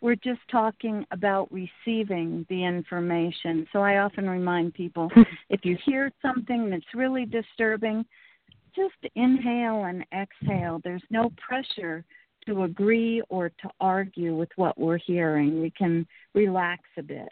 We're 0.00 0.16
just 0.16 0.40
talking 0.50 1.04
about 1.10 1.50
receiving 1.50 2.46
the 2.48 2.64
information. 2.64 3.66
So 3.72 3.80
I 3.80 3.98
often 3.98 4.28
remind 4.28 4.74
people 4.74 5.10
if 5.50 5.60
you 5.64 5.76
hear 5.84 6.12
something 6.22 6.70
that's 6.70 6.94
really 6.94 7.24
disturbing, 7.24 8.04
just 8.74 8.94
inhale 9.14 9.84
and 9.84 10.04
exhale. 10.12 10.80
There's 10.84 11.02
no 11.10 11.32
pressure 11.46 12.04
to 12.46 12.64
agree 12.64 13.22
or 13.28 13.48
to 13.48 13.70
argue 13.80 14.36
with 14.36 14.50
what 14.56 14.78
we're 14.78 14.98
hearing. 14.98 15.60
We 15.60 15.70
can 15.70 16.06
relax 16.34 16.82
a 16.98 17.02
bit 17.02 17.28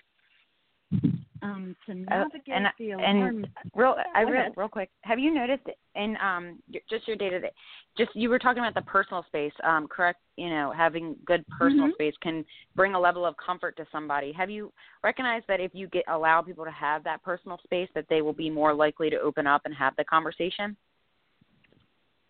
um, 1.44 1.76
to 1.86 1.94
navigate 1.94 2.42
uh, 2.48 2.54
and, 2.54 2.66
the 2.78 2.90
alarm. 2.92 3.36
And 3.36 3.48
real, 3.74 3.96
I 4.14 4.22
real, 4.22 4.52
real 4.56 4.68
quick. 4.68 4.90
Have 5.02 5.18
you 5.18 5.32
noticed 5.32 5.64
in 5.94 6.16
um 6.16 6.58
just 6.90 7.06
your 7.06 7.16
day 7.16 7.28
to 7.30 7.40
day, 7.40 7.52
just 7.96 8.10
you 8.14 8.30
were 8.30 8.38
talking 8.38 8.60
about 8.60 8.74
the 8.74 8.82
personal 8.90 9.24
space, 9.28 9.52
um, 9.62 9.86
correct? 9.86 10.20
You 10.36 10.48
know, 10.48 10.72
having 10.76 11.16
good 11.26 11.44
personal 11.58 11.86
mm-hmm. 11.86 11.94
space 11.94 12.14
can 12.22 12.44
bring 12.74 12.94
a 12.94 13.00
level 13.00 13.26
of 13.26 13.34
comfort 13.36 13.76
to 13.76 13.86
somebody. 13.92 14.32
Have 14.32 14.50
you 14.50 14.72
recognized 15.02 15.44
that 15.48 15.60
if 15.60 15.72
you 15.74 15.86
get 15.88 16.04
allow 16.08 16.40
people 16.42 16.64
to 16.64 16.72
have 16.72 17.04
that 17.04 17.22
personal 17.22 17.58
space, 17.62 17.88
that 17.94 18.06
they 18.08 18.22
will 18.22 18.32
be 18.32 18.50
more 18.50 18.74
likely 18.74 19.10
to 19.10 19.20
open 19.20 19.46
up 19.46 19.62
and 19.64 19.74
have 19.74 19.94
the 19.96 20.04
conversation? 20.04 20.76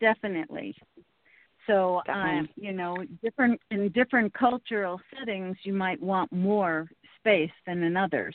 Definitely. 0.00 0.74
So, 1.66 2.02
um, 2.12 2.46
you 2.56 2.72
know, 2.72 2.96
different 3.22 3.58
in 3.70 3.88
different 3.90 4.34
cultural 4.34 5.00
settings, 5.16 5.56
you 5.62 5.72
might 5.72 6.02
want 6.02 6.30
more 6.30 6.90
space 7.20 7.50
than 7.66 7.82
in 7.82 7.96
others. 7.96 8.34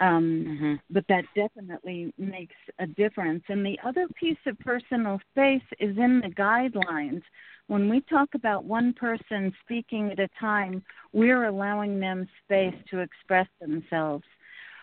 Um, 0.00 0.46
mm-hmm. 0.48 0.74
But 0.88 1.04
that 1.08 1.24
definitely 1.34 2.12
makes 2.16 2.54
a 2.78 2.86
difference. 2.86 3.42
And 3.48 3.64
the 3.64 3.78
other 3.84 4.06
piece 4.18 4.38
of 4.46 4.58
personal 4.58 5.20
space 5.30 5.62
is 5.78 5.96
in 5.98 6.20
the 6.20 6.34
guidelines. 6.34 7.22
When 7.66 7.88
we 7.88 8.00
talk 8.00 8.30
about 8.34 8.64
one 8.64 8.94
person 8.94 9.52
speaking 9.62 10.10
at 10.10 10.18
a 10.18 10.28
time, 10.40 10.82
we're 11.12 11.44
allowing 11.44 12.00
them 12.00 12.26
space 12.44 12.74
to 12.90 13.00
express 13.00 13.46
themselves. 13.60 14.24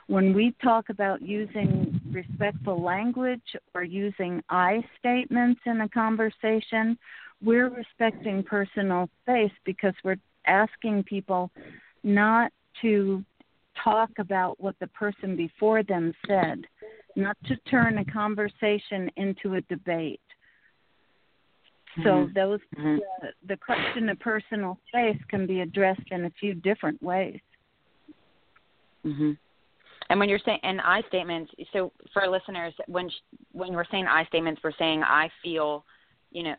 When 0.06 0.34
we 0.34 0.56
talk 0.64 0.90
about 0.90 1.22
using 1.22 2.00
respectful 2.12 2.82
language 2.82 3.42
or 3.74 3.84
using 3.84 4.42
I 4.50 4.82
statements 5.00 5.60
in 5.66 5.82
a 5.82 5.90
conversation, 5.90 6.98
we're 7.44 7.70
respecting 7.70 8.44
personal 8.44 9.10
space 9.24 9.52
because 9.66 9.94
we're 10.06 10.16
asking 10.46 11.04
people 11.04 11.52
not 12.04 12.54
to 12.82 13.24
talk 13.84 14.10
about 14.20 14.60
what 14.60 14.76
the 14.80 14.88
person 14.88 15.36
before 15.36 15.84
them 15.84 16.14
said, 16.28 16.66
not 17.16 17.38
to 17.46 17.56
turn 17.70 17.98
a 17.98 18.06
conversation 18.06 19.10
into 19.18 19.56
a 19.56 19.62
debate. 19.62 20.22
So 22.04 22.10
mm-hmm. 22.10 22.34
those 22.34 22.60
mm-hmm. 22.78 22.98
the, 23.22 23.30
the 23.48 23.58
question 23.58 24.08
of 24.10 24.20
personal 24.20 24.78
space 24.88 25.18
can 25.30 25.48
be 25.48 25.62
addressed 25.62 26.12
in 26.12 26.26
a 26.26 26.32
few 26.40 26.54
different 26.54 27.02
ways. 27.02 27.40
hmm 29.04 29.32
And 30.10 30.20
when 30.20 30.30
you're 30.30 30.40
saying 30.46 30.60
and 30.62 30.80
I 30.82 31.02
statements, 31.08 31.52
so 31.74 31.92
for 32.14 32.28
listeners, 32.28 32.74
when 32.88 33.10
when 33.52 33.74
we're 33.74 33.86
saying 33.90 34.06
I 34.08 34.26
statements, 34.26 34.62
we're 34.64 34.72
saying 34.78 35.02
I 35.04 35.30
feel 35.42 35.84
you 36.32 36.44
know 36.44 36.56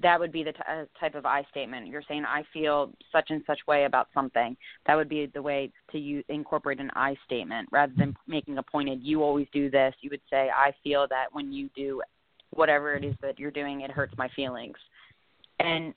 that 0.00 0.18
would 0.18 0.32
be 0.32 0.42
the 0.42 0.52
t- 0.52 0.58
uh, 0.68 0.84
type 0.98 1.14
of 1.14 1.26
I 1.26 1.44
statement. 1.50 1.86
You're 1.86 2.02
saying 2.08 2.24
I 2.24 2.42
feel 2.52 2.92
such 3.12 3.30
and 3.30 3.42
such 3.46 3.60
way 3.68 3.84
about 3.84 4.08
something. 4.14 4.56
That 4.86 4.96
would 4.96 5.08
be 5.08 5.26
the 5.26 5.42
way 5.42 5.70
to 5.92 5.98
use, 5.98 6.24
incorporate 6.28 6.80
an 6.80 6.90
I 6.94 7.16
statement 7.24 7.68
rather 7.70 7.92
than 7.96 8.16
making 8.26 8.58
a 8.58 8.62
pointed. 8.62 9.02
You 9.02 9.22
always 9.22 9.46
do 9.52 9.70
this. 9.70 9.94
You 10.00 10.10
would 10.10 10.22
say 10.30 10.50
I 10.54 10.72
feel 10.82 11.06
that 11.10 11.26
when 11.32 11.52
you 11.52 11.68
do 11.76 12.02
whatever 12.50 12.94
it 12.94 13.04
is 13.04 13.14
that 13.22 13.38
you're 13.38 13.50
doing, 13.50 13.82
it 13.82 13.90
hurts 13.90 14.14
my 14.16 14.28
feelings. 14.34 14.76
And 15.58 15.94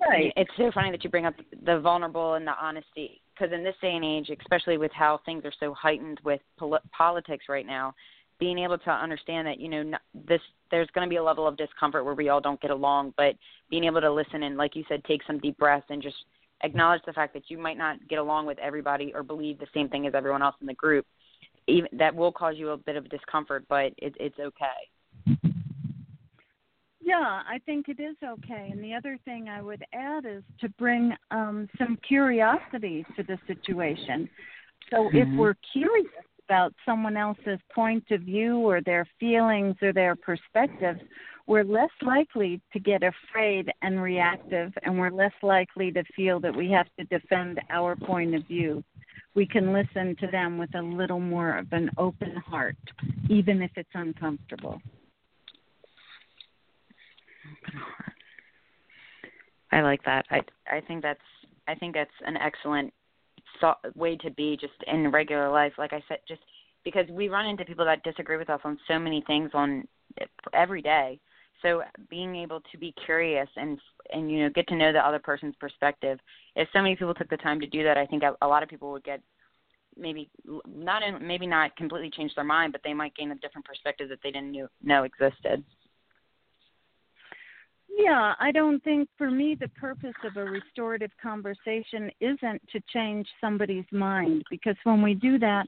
right. 0.00 0.32
it's 0.36 0.50
so 0.56 0.70
funny 0.74 0.90
that 0.90 1.04
you 1.04 1.10
bring 1.10 1.26
up 1.26 1.34
the 1.64 1.80
vulnerable 1.80 2.34
and 2.34 2.46
the 2.46 2.54
honesty 2.60 3.20
because 3.40 3.54
in 3.54 3.64
this 3.64 3.74
day 3.80 3.94
and 3.94 4.04
age, 4.04 4.30
especially 4.40 4.76
with 4.76 4.92
how 4.92 5.20
things 5.24 5.44
are 5.44 5.52
so 5.58 5.72
heightened 5.72 6.20
with 6.24 6.40
pol- 6.58 6.78
politics 6.96 7.46
right 7.48 7.66
now, 7.66 7.94
being 8.40 8.58
able 8.58 8.78
to 8.78 8.90
understand 8.90 9.46
that 9.46 9.60
you 9.60 9.68
know 9.68 9.92
this 10.26 10.40
there's 10.70 10.88
going 10.94 11.06
to 11.06 11.10
be 11.10 11.16
a 11.16 11.22
level 11.22 11.46
of 11.46 11.56
discomfort 11.56 12.04
where 12.04 12.14
we 12.14 12.28
all 12.28 12.40
don't 12.40 12.60
get 12.60 12.70
along 12.70 13.14
but 13.16 13.36
being 13.70 13.84
able 13.84 14.00
to 14.00 14.12
listen 14.12 14.42
and 14.42 14.56
like 14.56 14.74
you 14.74 14.82
said 14.88 15.04
take 15.04 15.20
some 15.26 15.38
deep 15.38 15.56
breaths 15.58 15.86
and 15.90 16.02
just 16.02 16.16
acknowledge 16.62 17.00
the 17.06 17.12
fact 17.12 17.32
that 17.32 17.44
you 17.48 17.56
might 17.56 17.78
not 17.78 17.96
get 18.08 18.18
along 18.18 18.46
with 18.46 18.58
everybody 18.58 19.12
or 19.14 19.22
believe 19.22 19.58
the 19.58 19.66
same 19.72 19.88
thing 19.88 20.06
as 20.06 20.14
everyone 20.14 20.42
else 20.42 20.56
in 20.60 20.66
the 20.66 20.74
group 20.74 21.06
even 21.66 21.88
that 21.92 22.14
will 22.14 22.32
cause 22.32 22.54
you 22.56 22.70
a 22.70 22.76
bit 22.76 22.96
of 22.96 23.08
discomfort 23.10 23.64
but 23.68 23.92
it, 23.98 24.14
it's 24.18 24.38
okay 24.38 25.38
yeah, 27.02 27.40
I 27.48 27.58
think 27.66 27.88
it 27.88 27.98
is 27.98 28.14
okay. 28.22 28.68
And 28.70 28.84
the 28.84 28.94
other 28.94 29.18
thing 29.24 29.48
I 29.48 29.60
would 29.60 29.82
add 29.92 30.26
is 30.26 30.44
to 30.60 30.68
bring 30.68 31.12
um, 31.32 31.68
some 31.76 31.98
curiosity 32.06 33.04
to 33.16 33.24
the 33.24 33.36
situation. 33.48 34.28
So 34.90 34.96
mm-hmm. 34.98 35.16
if 35.16 35.28
we're 35.36 35.56
curious 35.72 36.06
about 36.50 36.74
someone 36.84 37.16
else's 37.16 37.60
point 37.72 38.02
of 38.10 38.22
view 38.22 38.56
or 38.56 38.80
their 38.80 39.06
feelings 39.20 39.76
or 39.80 39.92
their 39.92 40.16
perspectives, 40.16 40.98
we're 41.46 41.62
less 41.62 41.90
likely 42.02 42.60
to 42.72 42.80
get 42.80 43.02
afraid 43.04 43.70
and 43.82 44.02
reactive, 44.02 44.72
and 44.82 44.98
we're 44.98 45.12
less 45.12 45.32
likely 45.44 45.92
to 45.92 46.02
feel 46.16 46.40
that 46.40 46.54
we 46.54 46.68
have 46.72 46.86
to 46.98 47.04
defend 47.04 47.60
our 47.70 47.94
point 47.94 48.34
of 48.34 48.44
view. 48.48 48.82
We 49.36 49.46
can 49.46 49.72
listen 49.72 50.16
to 50.18 50.26
them 50.26 50.58
with 50.58 50.74
a 50.74 50.82
little 50.82 51.20
more 51.20 51.56
of 51.56 51.68
an 51.70 51.88
open 51.96 52.34
heart, 52.34 52.76
even 53.28 53.62
if 53.62 53.70
it's 53.76 53.88
uncomfortable. 53.94 54.82
I 59.70 59.82
like 59.82 60.02
that. 60.02 60.24
I 60.32 60.40
I 60.68 60.80
think 60.80 61.02
that's 61.02 61.20
I 61.68 61.76
think 61.76 61.94
that's 61.94 62.10
an 62.26 62.36
excellent 62.36 62.92
way 63.94 64.16
to 64.16 64.30
be 64.30 64.56
just 64.60 64.72
in 64.86 65.10
regular 65.10 65.50
life. 65.50 65.72
Like 65.78 65.92
I 65.92 66.02
said, 66.08 66.18
just 66.26 66.40
because 66.84 67.06
we 67.10 67.28
run 67.28 67.46
into 67.46 67.64
people 67.64 67.84
that 67.84 68.02
disagree 68.02 68.36
with 68.36 68.50
us 68.50 68.60
on 68.64 68.78
so 68.88 68.98
many 68.98 69.22
things 69.26 69.50
on 69.54 69.86
every 70.52 70.82
day. 70.82 71.20
So 71.62 71.82
being 72.08 72.36
able 72.36 72.60
to 72.72 72.78
be 72.78 72.94
curious 73.04 73.48
and 73.56 73.78
and 74.12 74.30
you 74.30 74.42
know 74.42 74.50
get 74.50 74.66
to 74.68 74.76
know 74.76 74.92
the 74.92 75.06
other 75.06 75.18
person's 75.18 75.54
perspective. 75.56 76.18
If 76.56 76.68
so 76.72 76.80
many 76.80 76.96
people 76.96 77.14
took 77.14 77.28
the 77.28 77.36
time 77.36 77.60
to 77.60 77.66
do 77.66 77.84
that, 77.84 77.98
I 77.98 78.06
think 78.06 78.22
a, 78.22 78.34
a 78.42 78.48
lot 78.48 78.62
of 78.62 78.68
people 78.68 78.90
would 78.92 79.04
get 79.04 79.20
maybe 79.96 80.30
not 80.66 81.02
in, 81.02 81.26
maybe 81.26 81.46
not 81.46 81.76
completely 81.76 82.10
change 82.10 82.34
their 82.34 82.44
mind, 82.44 82.72
but 82.72 82.80
they 82.82 82.94
might 82.94 83.14
gain 83.14 83.30
a 83.30 83.36
different 83.36 83.66
perspective 83.66 84.08
that 84.08 84.20
they 84.22 84.30
didn't 84.30 84.56
know 84.82 85.02
existed. 85.04 85.62
Yeah, 87.98 88.34
I 88.38 88.52
don't 88.52 88.82
think 88.82 89.08
for 89.18 89.30
me 89.30 89.56
the 89.58 89.68
purpose 89.68 90.14
of 90.24 90.36
a 90.36 90.44
restorative 90.44 91.10
conversation 91.22 92.10
isn't 92.20 92.62
to 92.72 92.80
change 92.92 93.26
somebody's 93.40 93.84
mind 93.92 94.44
because 94.50 94.76
when 94.84 95.02
we 95.02 95.14
do 95.14 95.38
that, 95.38 95.66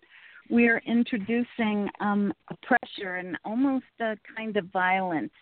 we're 0.50 0.82
introducing 0.86 1.88
um, 2.00 2.32
a 2.50 2.56
pressure 2.66 3.16
and 3.16 3.38
almost 3.44 3.84
a 4.00 4.16
kind 4.36 4.56
of 4.56 4.66
violence. 4.66 5.32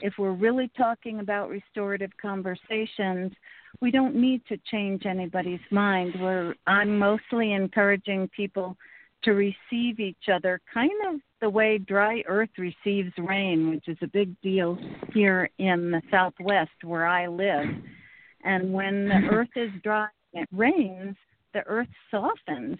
If 0.00 0.14
we're 0.18 0.32
really 0.32 0.70
talking 0.76 1.20
about 1.20 1.50
restorative 1.50 2.10
conversations, 2.20 3.32
we 3.80 3.90
don't 3.90 4.14
need 4.14 4.42
to 4.48 4.56
change 4.70 5.06
anybody's 5.06 5.60
mind. 5.70 6.14
We're, 6.20 6.54
I'm 6.66 6.98
mostly 6.98 7.52
encouraging 7.52 8.28
people 8.34 8.76
to 9.24 9.32
receive 9.32 10.00
each 10.00 10.28
other 10.32 10.60
kind 10.72 10.92
of 11.08 11.20
the 11.40 11.50
way 11.50 11.78
dry 11.78 12.22
earth 12.26 12.50
receives 12.58 13.12
rain, 13.18 13.70
which 13.70 13.88
is 13.88 13.98
a 14.02 14.08
big 14.08 14.40
deal 14.40 14.78
here 15.12 15.50
in 15.58 15.90
the 15.90 16.02
southwest 16.10 16.84
where 16.84 17.06
I 17.06 17.26
live. 17.26 17.66
And 18.44 18.72
when 18.72 19.08
the 19.08 19.28
earth 19.30 19.56
is 19.56 19.70
dry 19.82 20.08
and 20.32 20.42
it 20.42 20.48
rains, 20.52 21.16
the 21.54 21.62
earth 21.66 21.88
softens 22.10 22.78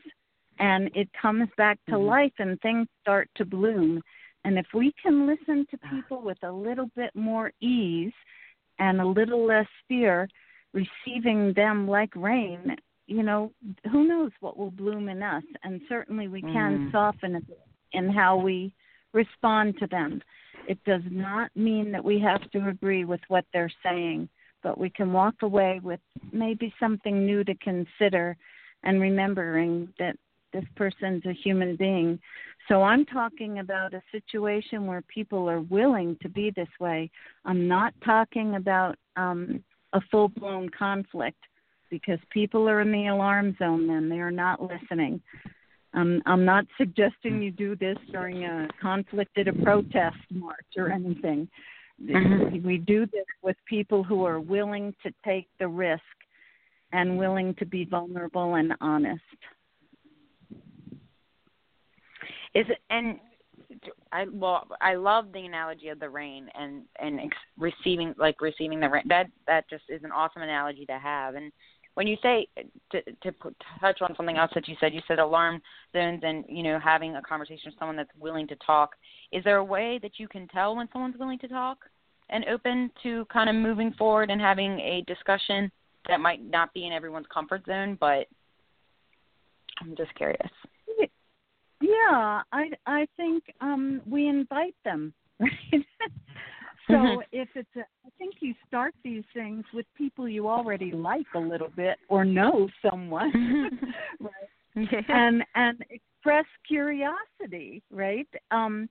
and 0.59 0.91
it 0.95 1.09
comes 1.21 1.49
back 1.57 1.79
to 1.87 1.93
mm-hmm. 1.93 2.07
life 2.07 2.33
and 2.39 2.61
things 2.61 2.87
start 3.01 3.29
to 3.37 3.45
bloom. 3.45 4.03
And 4.45 4.59
if 4.59 4.67
we 4.75 4.93
can 5.03 5.27
listen 5.27 5.67
to 5.71 5.79
people 5.91 6.23
with 6.23 6.39
a 6.43 6.51
little 6.51 6.91
bit 6.97 7.15
more 7.15 7.53
ease 7.61 8.13
and 8.79 9.01
a 9.01 9.07
little 9.07 9.45
less 9.47 9.67
fear, 9.89 10.29
receiving 10.73 11.53
them 11.55 11.89
like 11.89 12.15
rain, 12.15 12.77
you 13.09 13.23
know, 13.23 13.51
who 13.91 14.07
knows 14.07 14.31
what 14.41 14.59
will 14.59 14.71
bloom 14.71 15.09
in 15.09 15.23
us? 15.23 15.43
And 15.65 15.81
certainly 15.89 16.29
we 16.29 16.43
can 16.43 16.53
mm. 16.89 16.93
soften 16.93 17.37
it 17.37 17.45
in 17.93 18.11
how 18.11 18.37
we 18.37 18.73
respond 19.15 19.77
to 19.79 19.87
them. 19.87 20.21
It 20.69 20.79
does 20.85 21.03
not 21.11 21.51
mean 21.57 21.91
that 21.93 22.05
we 22.05 22.21
have 22.21 22.49
to 22.51 22.69
agree 22.69 23.07
with 23.07 23.21
what 23.29 23.47
they're 23.53 23.73
saying, 23.83 24.29
but 24.63 24.79
we 24.79 24.91
can 24.91 25.13
walk 25.13 25.37
away 25.41 25.81
with 25.83 26.01
maybe 26.33 26.73
something 26.79 27.25
new 27.25 27.45
to 27.45 27.55
consider 27.57 28.37
and 28.83 29.01
remembering 29.01 29.89
that 29.99 30.17
this 30.53 30.65
person's 30.77 31.25
a 31.25 31.33
human 31.33 31.77
being. 31.77 32.19
So 32.69 32.83
I'm 32.83 33.07
talking 33.07 33.61
about 33.61 33.95
a 33.95 34.03
situation 34.13 34.87
where 34.87 35.03
people 35.03 35.49
are 35.49 35.63
willing 35.63 36.19
to 36.21 36.29
be 36.29 36.51
this 36.51 36.69
way. 36.79 37.11
I'm 37.47 37.67
not 37.67 37.95
talking 38.05 38.57
about 38.57 38.97
um, 39.17 39.65
a 39.95 40.01
full 40.11 40.29
blown 40.29 40.69
conflict 40.69 41.39
because 41.91 42.19
people 42.31 42.69
are 42.69 42.81
in 42.81 42.93
the 42.93 43.09
alarm 43.09 43.57
zone 43.59 43.87
then. 43.87 44.09
They 44.09 44.19
are 44.19 44.31
not 44.31 44.61
listening. 44.63 45.21
Um, 45.95 46.23
I'm 46.27 46.45
not 46.45 46.67
suggesting 46.77 47.43
you 47.43 47.51
do 47.51 47.75
this 47.75 47.97
during 48.13 48.45
a 48.45 48.69
conflict 48.81 49.39
at 49.39 49.49
a 49.49 49.53
protest 49.53 50.17
march 50.31 50.67
or 50.77 50.91
anything. 50.91 51.49
Mm-hmm. 52.03 52.67
We 52.67 52.79
do 52.79 53.07
this 53.07 53.25
with 53.43 53.57
people 53.67 54.05
who 54.05 54.25
are 54.25 54.39
willing 54.39 54.95
to 55.03 55.13
take 55.25 55.49
the 55.59 55.67
risk 55.67 56.03
and 56.93 57.19
willing 57.19 57.55
to 57.55 57.67
be 57.67 57.85
vulnerable 57.85 58.55
and 58.55 58.75
honest. 58.81 59.23
Is 62.55 62.67
it, 62.69 62.79
and 62.91 63.19
I 64.13 64.27
well, 64.33 64.67
I 64.81 64.95
love 64.95 65.33
the 65.33 65.45
analogy 65.45 65.89
of 65.89 66.01
the 66.01 66.09
rain 66.09 66.49
and 66.55 66.85
and 66.99 67.21
ex- 67.21 67.37
receiving 67.59 68.15
like 68.19 68.41
receiving 68.41 68.81
the 68.81 68.89
rain. 68.89 69.05
That 69.09 69.27
that 69.47 69.69
just 69.69 69.85
is 69.89 70.03
an 70.05 70.13
awesome 70.13 70.43
analogy 70.43 70.87
to 70.87 70.99
have. 70.99 71.35
And 71.35 71.53
when 71.99 72.07
you 72.07 72.17
say 72.23 72.47
to 72.93 73.03
to 73.03 73.33
touch 73.81 73.99
on 74.03 74.15
something 74.17 74.37
else 74.37 74.53
that 74.55 74.69
you 74.69 74.77
said, 74.79 74.95
you 74.95 75.01
said 75.09 75.19
alarm 75.19 75.61
zones 75.93 76.21
and 76.23 76.45
you 76.49 76.63
know 76.63 76.79
having 76.79 77.17
a 77.17 77.23
conversation 77.23 77.65
with 77.67 77.75
someone 77.77 77.97
that's 77.97 78.09
willing 78.21 78.47
to 78.47 78.55
talk. 78.65 78.91
Is 79.33 79.43
there 79.43 79.57
a 79.57 79.65
way 79.65 79.99
that 80.03 80.13
you 80.17 80.29
can 80.29 80.47
tell 80.47 80.77
when 80.77 80.89
someone's 80.93 81.17
willing 81.19 81.41
to 81.41 81.49
talk 81.49 81.79
and 82.31 82.45
open 82.45 82.93
to 83.03 83.25
kind 83.33 83.51
of 83.51 83.57
moving 83.57 83.93
forward 83.99 84.31
and 84.31 84.41
having 84.41 84.79
a 84.79 85.03
discussion 85.09 85.73
that 86.07 86.21
might 86.21 86.41
not 86.41 86.73
be 86.73 86.87
in 86.87 86.93
everyone's 86.93 87.27
comfort 87.35 87.65
zone, 87.67 87.99
but 87.99 88.29
I'm 89.81 89.97
just 89.97 90.15
curious. 90.15 90.51
Yeah, 91.81 92.43
I 92.53 92.71
I 92.87 93.09
think 93.17 93.43
um 93.61 94.03
we 94.09 94.29
invite 94.29 94.77
them, 94.85 95.13
right? 95.41 95.51
so 96.87 96.95
mm-hmm. 96.95 97.21
if 97.33 97.49
it's 97.57 97.77
a, 97.77 97.83
think 98.19 98.35
you 98.41 98.55
start 98.67 98.95
these 99.05 99.25
things 99.35 99.65
with 99.73 99.87
people 99.97 100.29
you 100.29 100.49
already 100.49 100.93
like 100.93 101.27
a 101.35 101.39
little 101.39 101.71
bit 101.75 101.99
or 102.09 102.25
know 102.25 102.69
someone, 102.89 103.33
mm-hmm. 103.33 103.87
right? 104.25 104.91
Yeah. 104.93 105.01
And 105.09 105.43
and 105.55 105.85
express 105.91 106.45
curiosity, 106.67 107.83
right? 107.91 108.29
Um 108.51 108.89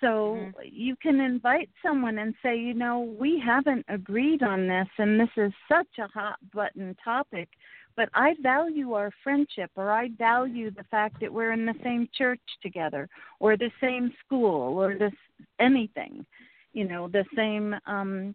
so 0.00 0.36
mm-hmm. 0.38 0.60
you 0.64 0.96
can 0.96 1.20
invite 1.20 1.70
someone 1.84 2.18
and 2.18 2.34
say, 2.42 2.56
you 2.58 2.74
know, 2.74 3.14
we 3.18 3.40
haven't 3.44 3.86
agreed 3.88 4.42
on 4.42 4.66
this 4.66 4.88
and 4.98 5.18
this 5.18 5.30
is 5.36 5.52
such 5.68 5.98
a 5.98 6.08
hot 6.08 6.38
button 6.52 6.96
topic 7.04 7.48
but 7.96 8.08
I 8.14 8.34
value 8.42 8.92
our 8.94 9.10
friendship 9.22 9.70
or 9.76 9.90
I 9.90 10.08
value 10.18 10.70
the 10.70 10.84
fact 10.84 11.20
that 11.20 11.32
we're 11.32 11.52
in 11.52 11.66
the 11.66 11.74
same 11.82 12.08
church 12.16 12.40
together 12.62 13.08
or 13.40 13.56
the 13.56 13.70
same 13.80 14.12
school 14.24 14.78
or 14.78 14.94
this 14.94 15.12
anything, 15.60 16.24
you 16.72 16.84
know, 16.88 17.08
the 17.08 17.24
same 17.36 17.74
um 17.86 18.34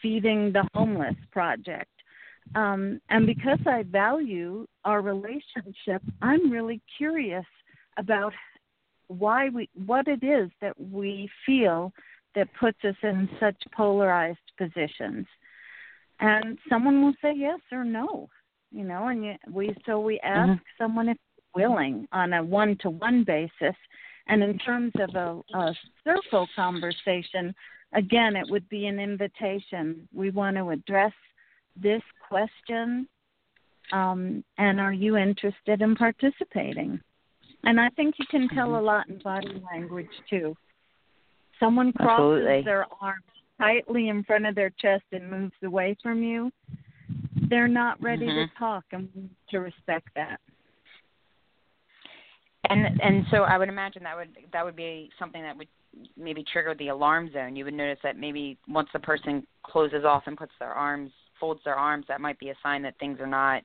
feeding 0.00 0.52
the 0.52 0.68
homeless 0.74 1.16
project. 1.32 1.90
Um 2.54 3.00
and 3.10 3.26
because 3.26 3.60
I 3.66 3.82
value 3.84 4.66
our 4.84 5.00
relationship, 5.02 6.02
I'm 6.22 6.50
really 6.50 6.80
curious 6.96 7.46
about 7.96 8.32
why 9.08 9.48
we 9.48 9.68
what 9.86 10.08
it 10.08 10.22
is 10.22 10.50
that 10.60 10.78
we 10.78 11.28
feel 11.46 11.92
that 12.34 12.48
puts 12.60 12.78
us 12.84 12.96
in 13.02 13.28
such 13.40 13.56
polarized 13.74 14.38
positions. 14.56 15.26
And 16.20 16.58
someone 16.68 17.02
will 17.02 17.14
say 17.22 17.32
yes 17.36 17.60
or 17.72 17.84
no 17.84 18.28
you 18.70 18.84
know, 18.84 19.08
and 19.08 19.24
you, 19.24 19.34
we 19.50 19.74
so 19.86 20.00
we 20.00 20.20
ask 20.20 20.50
mm-hmm. 20.50 20.82
someone 20.82 21.08
if 21.08 21.16
willing 21.54 22.06
on 22.12 22.32
a 22.34 22.42
one-to-one 22.42 23.24
basis, 23.24 23.76
and 24.26 24.42
in 24.42 24.58
terms 24.58 24.92
of 25.00 25.14
a, 25.14 25.56
a 25.56 25.74
circle 26.04 26.46
conversation, 26.54 27.54
again, 27.94 28.36
it 28.36 28.46
would 28.48 28.68
be 28.68 28.86
an 28.86 28.98
invitation. 28.98 30.08
We 30.12 30.30
want 30.30 30.56
to 30.56 30.70
address 30.70 31.12
this 31.80 32.02
question, 32.28 33.08
um, 33.92 34.44
and 34.58 34.80
are 34.80 34.92
you 34.92 35.16
interested 35.16 35.80
in 35.80 35.94
participating? 35.96 37.00
And 37.64 37.80
I 37.80 37.88
think 37.90 38.16
you 38.18 38.26
can 38.30 38.48
tell 38.48 38.68
mm-hmm. 38.68 38.76
a 38.76 38.82
lot 38.82 39.08
in 39.08 39.18
body 39.18 39.62
language 39.72 40.06
too. 40.28 40.56
Someone 41.58 41.92
crosses 41.92 42.42
Absolutely. 42.42 42.62
their 42.64 42.86
arms 43.00 43.24
tightly 43.58 44.08
in 44.08 44.22
front 44.22 44.46
of 44.46 44.54
their 44.54 44.70
chest 44.80 45.04
and 45.12 45.30
moves 45.30 45.54
away 45.64 45.96
from 46.02 46.22
you 46.22 46.52
they're 47.48 47.68
not 47.68 48.00
ready 48.02 48.26
mm-hmm. 48.26 48.52
to 48.52 48.58
talk 48.58 48.84
and 48.92 49.08
we 49.14 49.22
need 49.22 49.30
to 49.50 49.58
respect 49.58 50.08
that 50.14 50.40
and 52.70 53.00
and 53.00 53.24
so 53.30 53.38
i 53.42 53.56
would 53.58 53.68
imagine 53.68 54.02
that 54.02 54.16
would 54.16 54.28
that 54.52 54.64
would 54.64 54.76
be 54.76 55.10
something 55.18 55.42
that 55.42 55.56
would 55.56 55.68
maybe 56.16 56.44
trigger 56.52 56.74
the 56.78 56.88
alarm 56.88 57.30
zone 57.32 57.56
you 57.56 57.64
would 57.64 57.74
notice 57.74 57.98
that 58.02 58.16
maybe 58.16 58.58
once 58.68 58.88
the 58.92 58.98
person 58.98 59.46
closes 59.62 60.04
off 60.04 60.22
and 60.26 60.36
puts 60.36 60.52
their 60.58 60.72
arms 60.72 61.10
folds 61.40 61.60
their 61.64 61.76
arms 61.76 62.04
that 62.08 62.20
might 62.20 62.38
be 62.38 62.50
a 62.50 62.54
sign 62.62 62.82
that 62.82 62.94
things 62.98 63.18
are 63.20 63.26
not 63.26 63.62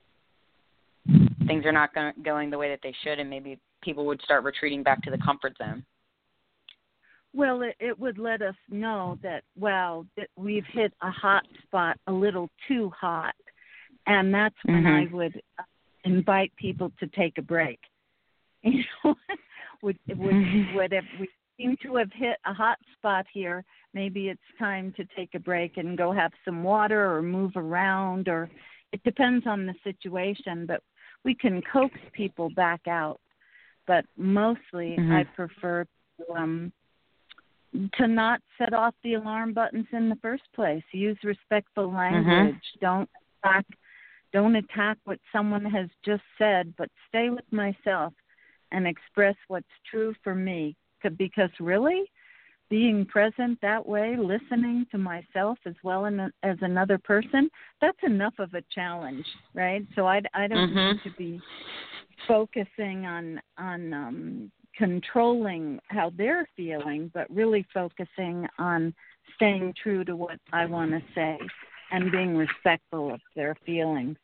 things 1.48 1.66
are 1.66 1.72
not 1.72 1.94
go- 1.94 2.12
going 2.24 2.50
the 2.50 2.58
way 2.58 2.70
that 2.70 2.80
they 2.84 2.94
should 3.04 3.20
and 3.20 3.30
maybe 3.30 3.60
people 3.82 4.06
would 4.06 4.22
start 4.22 4.44
retreating 4.44 4.84
back 4.84 5.02
to 5.02 5.12
the 5.12 5.18
comfort 5.18 5.54
zone 5.58 5.84
well, 7.36 7.64
it, 7.64 7.76
it 7.80 8.00
would 8.00 8.20
let 8.20 8.44
us 8.44 8.54
know 8.70 9.18
that, 9.24 9.42
well, 9.60 10.06
that 10.18 10.28
we've 10.36 10.68
hit 10.72 10.94
a 11.02 11.10
hot 11.10 11.42
spot 11.64 11.98
a 12.06 12.12
little 12.12 12.48
too 12.68 12.92
hot 12.96 13.34
and 14.08 14.34
that's 14.34 14.56
when 14.64 14.84
mm-hmm. 14.84 15.14
I 15.14 15.16
would 15.16 15.42
uh, 15.60 15.64
invite 16.04 16.52
people 16.58 16.92
to 17.00 17.08
take 17.08 17.38
a 17.38 17.42
break. 17.42 17.80
You 18.66 18.82
know, 19.04 19.16
would 19.82 20.00
would 20.08 20.20
we 21.20 21.28
seem 21.58 21.76
to 21.84 21.96
have 21.96 22.12
hit 22.14 22.38
a 22.46 22.54
hot 22.54 22.78
spot 22.98 23.26
here, 23.32 23.64
maybe 23.94 24.30
it's 24.30 24.42
time 24.60 24.94
to 24.98 25.06
take 25.16 25.36
a 25.36 25.40
break 25.40 25.78
and 25.78 25.98
go 25.98 26.12
have 26.12 26.32
some 26.46 26.64
water 26.64 27.16
or 27.16 27.22
move 27.22 27.52
around, 27.56 28.28
or 28.28 28.50
it 28.92 29.04
depends 29.04 29.46
on 29.48 29.66
the 29.66 29.76
situation. 29.84 30.66
But 30.66 30.82
we 31.24 31.36
can 31.36 31.62
coax 31.72 31.96
people 32.14 32.50
back 32.50 32.88
out. 32.88 33.20
But 33.86 34.06
mostly, 34.18 34.96
mm-hmm. 34.98 35.12
I 35.12 35.24
prefer 35.36 35.86
to, 36.18 36.34
um, 36.34 36.72
to 37.96 38.08
not 38.08 38.40
set 38.58 38.74
off 38.74 38.96
the 39.04 39.16
alarm 39.16 39.54
buttons 39.54 39.88
in 39.92 40.10
the 40.10 40.16
first 40.22 40.44
place. 40.56 40.84
Use 40.92 41.18
respectful 41.24 41.88
mm-hmm. 41.88 41.98
language. 41.98 42.56
Mm-hmm. 42.56 42.86
Don't 42.86 43.10
attack 43.44 43.66
don't 44.34 44.56
attack 44.56 44.98
what 45.06 45.20
someone 45.32 45.64
has 45.64 45.88
just 46.04 46.24
said, 46.40 46.74
but 46.76 46.90
stay 47.08 47.30
with 47.30 47.46
myself 47.52 48.14
and 48.72 48.88
express 48.88 49.36
what's 49.48 49.68
true 49.90 50.16
for 50.24 50.34
me. 50.34 50.76
Because 51.10 51.50
really, 51.60 52.04
being 52.70 53.06
present 53.06 53.60
that 53.62 53.86
way, 53.86 54.16
listening 54.18 54.86
to 54.92 54.98
myself 54.98 55.58
as 55.66 55.76
well 55.84 56.06
as 56.08 56.58
another 56.62 56.98
person, 56.98 57.50
that's 57.82 57.98
enough 58.04 58.34
of 58.40 58.54
a 58.54 58.64
challenge, 58.74 59.26
right? 59.54 59.86
So 59.96 60.08
I, 60.08 60.22
I 60.34 60.48
don't 60.48 60.72
mm-hmm. 60.72 60.94
need 60.94 61.04
to 61.04 61.12
be 61.18 61.42
focusing 62.28 63.06
on 63.06 63.40
on 63.58 63.94
um, 63.94 64.52
controlling 64.76 65.80
how 65.88 66.12
they're 66.18 66.48
feeling, 66.56 67.12
but 67.14 67.30
really 67.30 67.66
focusing 67.74 68.48
on 68.58 68.94
staying 69.36 69.74
true 69.82 70.04
to 70.06 70.16
what 70.16 70.40
I 70.52 70.66
want 70.66 70.92
to 70.92 71.02
say 71.14 71.38
and 71.92 72.12
being 72.12 72.36
respectful 72.36 73.14
of 73.14 73.22
their 73.36 73.56
feelings. 73.66 74.18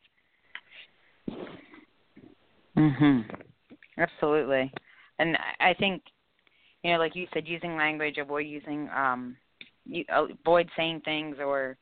Mhm. 2.76 3.24
Absolutely. 3.96 4.72
And 5.18 5.38
I 5.60 5.74
think 5.74 6.02
you 6.82 6.92
know 6.92 6.98
like 6.98 7.14
you 7.14 7.26
said 7.32 7.46
using 7.46 7.76
language 7.76 8.18
avoid 8.18 8.46
using 8.46 8.88
um 8.94 9.36
you 9.84 10.04
avoid 10.10 10.68
saying 10.76 11.00
things 11.04 11.36
or 11.40 11.76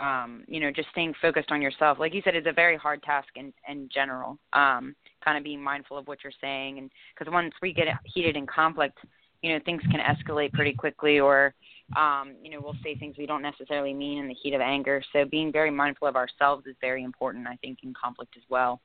um 0.00 0.44
you 0.46 0.60
know 0.60 0.70
just 0.70 0.88
staying 0.90 1.14
focused 1.20 1.50
on 1.50 1.62
yourself 1.62 1.98
like 1.98 2.14
you 2.14 2.22
said 2.24 2.34
it's 2.34 2.46
a 2.48 2.52
very 2.52 2.76
hard 2.76 3.02
task 3.02 3.28
in 3.36 3.52
in 3.68 3.88
general 3.92 4.38
um 4.52 4.94
kind 5.24 5.38
of 5.38 5.44
being 5.44 5.62
mindful 5.62 5.96
of 5.98 6.06
what 6.06 6.18
you're 6.22 6.32
saying 6.40 6.78
and 6.78 6.90
because 7.16 7.32
once 7.32 7.52
we 7.62 7.72
get 7.72 7.86
heated 8.04 8.36
in 8.36 8.46
conflict 8.46 8.98
you 9.42 9.52
know 9.52 9.60
things 9.64 9.82
can 9.90 10.00
escalate 10.00 10.52
pretty 10.52 10.72
quickly 10.72 11.20
or 11.20 11.54
Um, 11.94 12.34
you 12.42 12.50
know, 12.50 12.60
we'll 12.60 12.74
say 12.82 12.96
things 12.96 13.14
we 13.16 13.26
don't 13.26 13.42
necessarily 13.42 13.94
mean 13.94 14.18
in 14.18 14.26
the 14.28 14.34
heat 14.34 14.54
of 14.54 14.60
anger. 14.60 15.00
So 15.12 15.24
being 15.24 15.52
very 15.52 15.70
mindful 15.70 16.08
of 16.08 16.16
ourselves 16.16 16.66
is 16.66 16.74
very 16.80 17.04
important, 17.04 17.46
I 17.46 17.56
think, 17.62 17.78
in 17.84 17.94
conflict 17.94 18.34
as 18.36 18.42
well. 18.48 18.80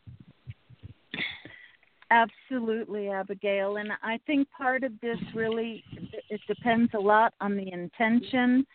Absolutely, 2.12 3.08
Abigail. 3.08 3.78
And 3.78 3.90
I 4.04 4.20
think 4.28 4.50
part 4.52 4.84
of 4.84 4.92
this 5.00 5.18
really 5.34 5.82
it 6.30 6.42
depends 6.46 6.92
a 6.94 7.00
lot 7.00 7.34
on 7.40 7.56
the 7.56 7.72
intention 7.72 8.68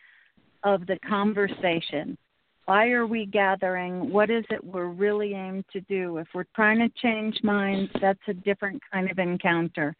of 0.63 0.87
the 0.87 0.97
conversation. 1.07 2.17
Why 2.65 2.89
are 2.89 3.05
we 3.05 3.27
gathering? 3.27 4.11
What 4.11 4.31
is 4.31 4.43
it 4.49 4.63
we're 4.63 4.87
really 4.87 5.35
aimed 5.35 5.65
to 5.71 5.81
do? 5.81 6.17
If 6.17 6.27
we're 6.33 6.45
trying 6.55 6.79
to 6.79 6.89
change 6.99 7.37
minds, 7.43 7.91
that's 8.01 8.19
a 8.27 8.33
different 8.33 8.81
kind 8.91 9.09
of 9.09 9.19
encounter. 9.19 9.95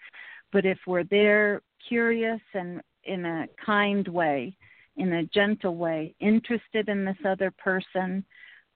But 0.52 0.66
if 0.66 0.80
we're 0.88 1.04
there 1.04 1.62
curious 1.88 2.42
and 2.56 2.82
in 3.04 3.24
a 3.24 3.46
kind 3.64 4.08
way, 4.08 4.58
in 4.98 5.14
a 5.14 5.26
gentle 5.26 5.76
way, 5.76 6.16
interested 6.20 6.90
in 6.90 7.06
this 7.06 7.18
other 7.24 7.52
person, 7.52 8.26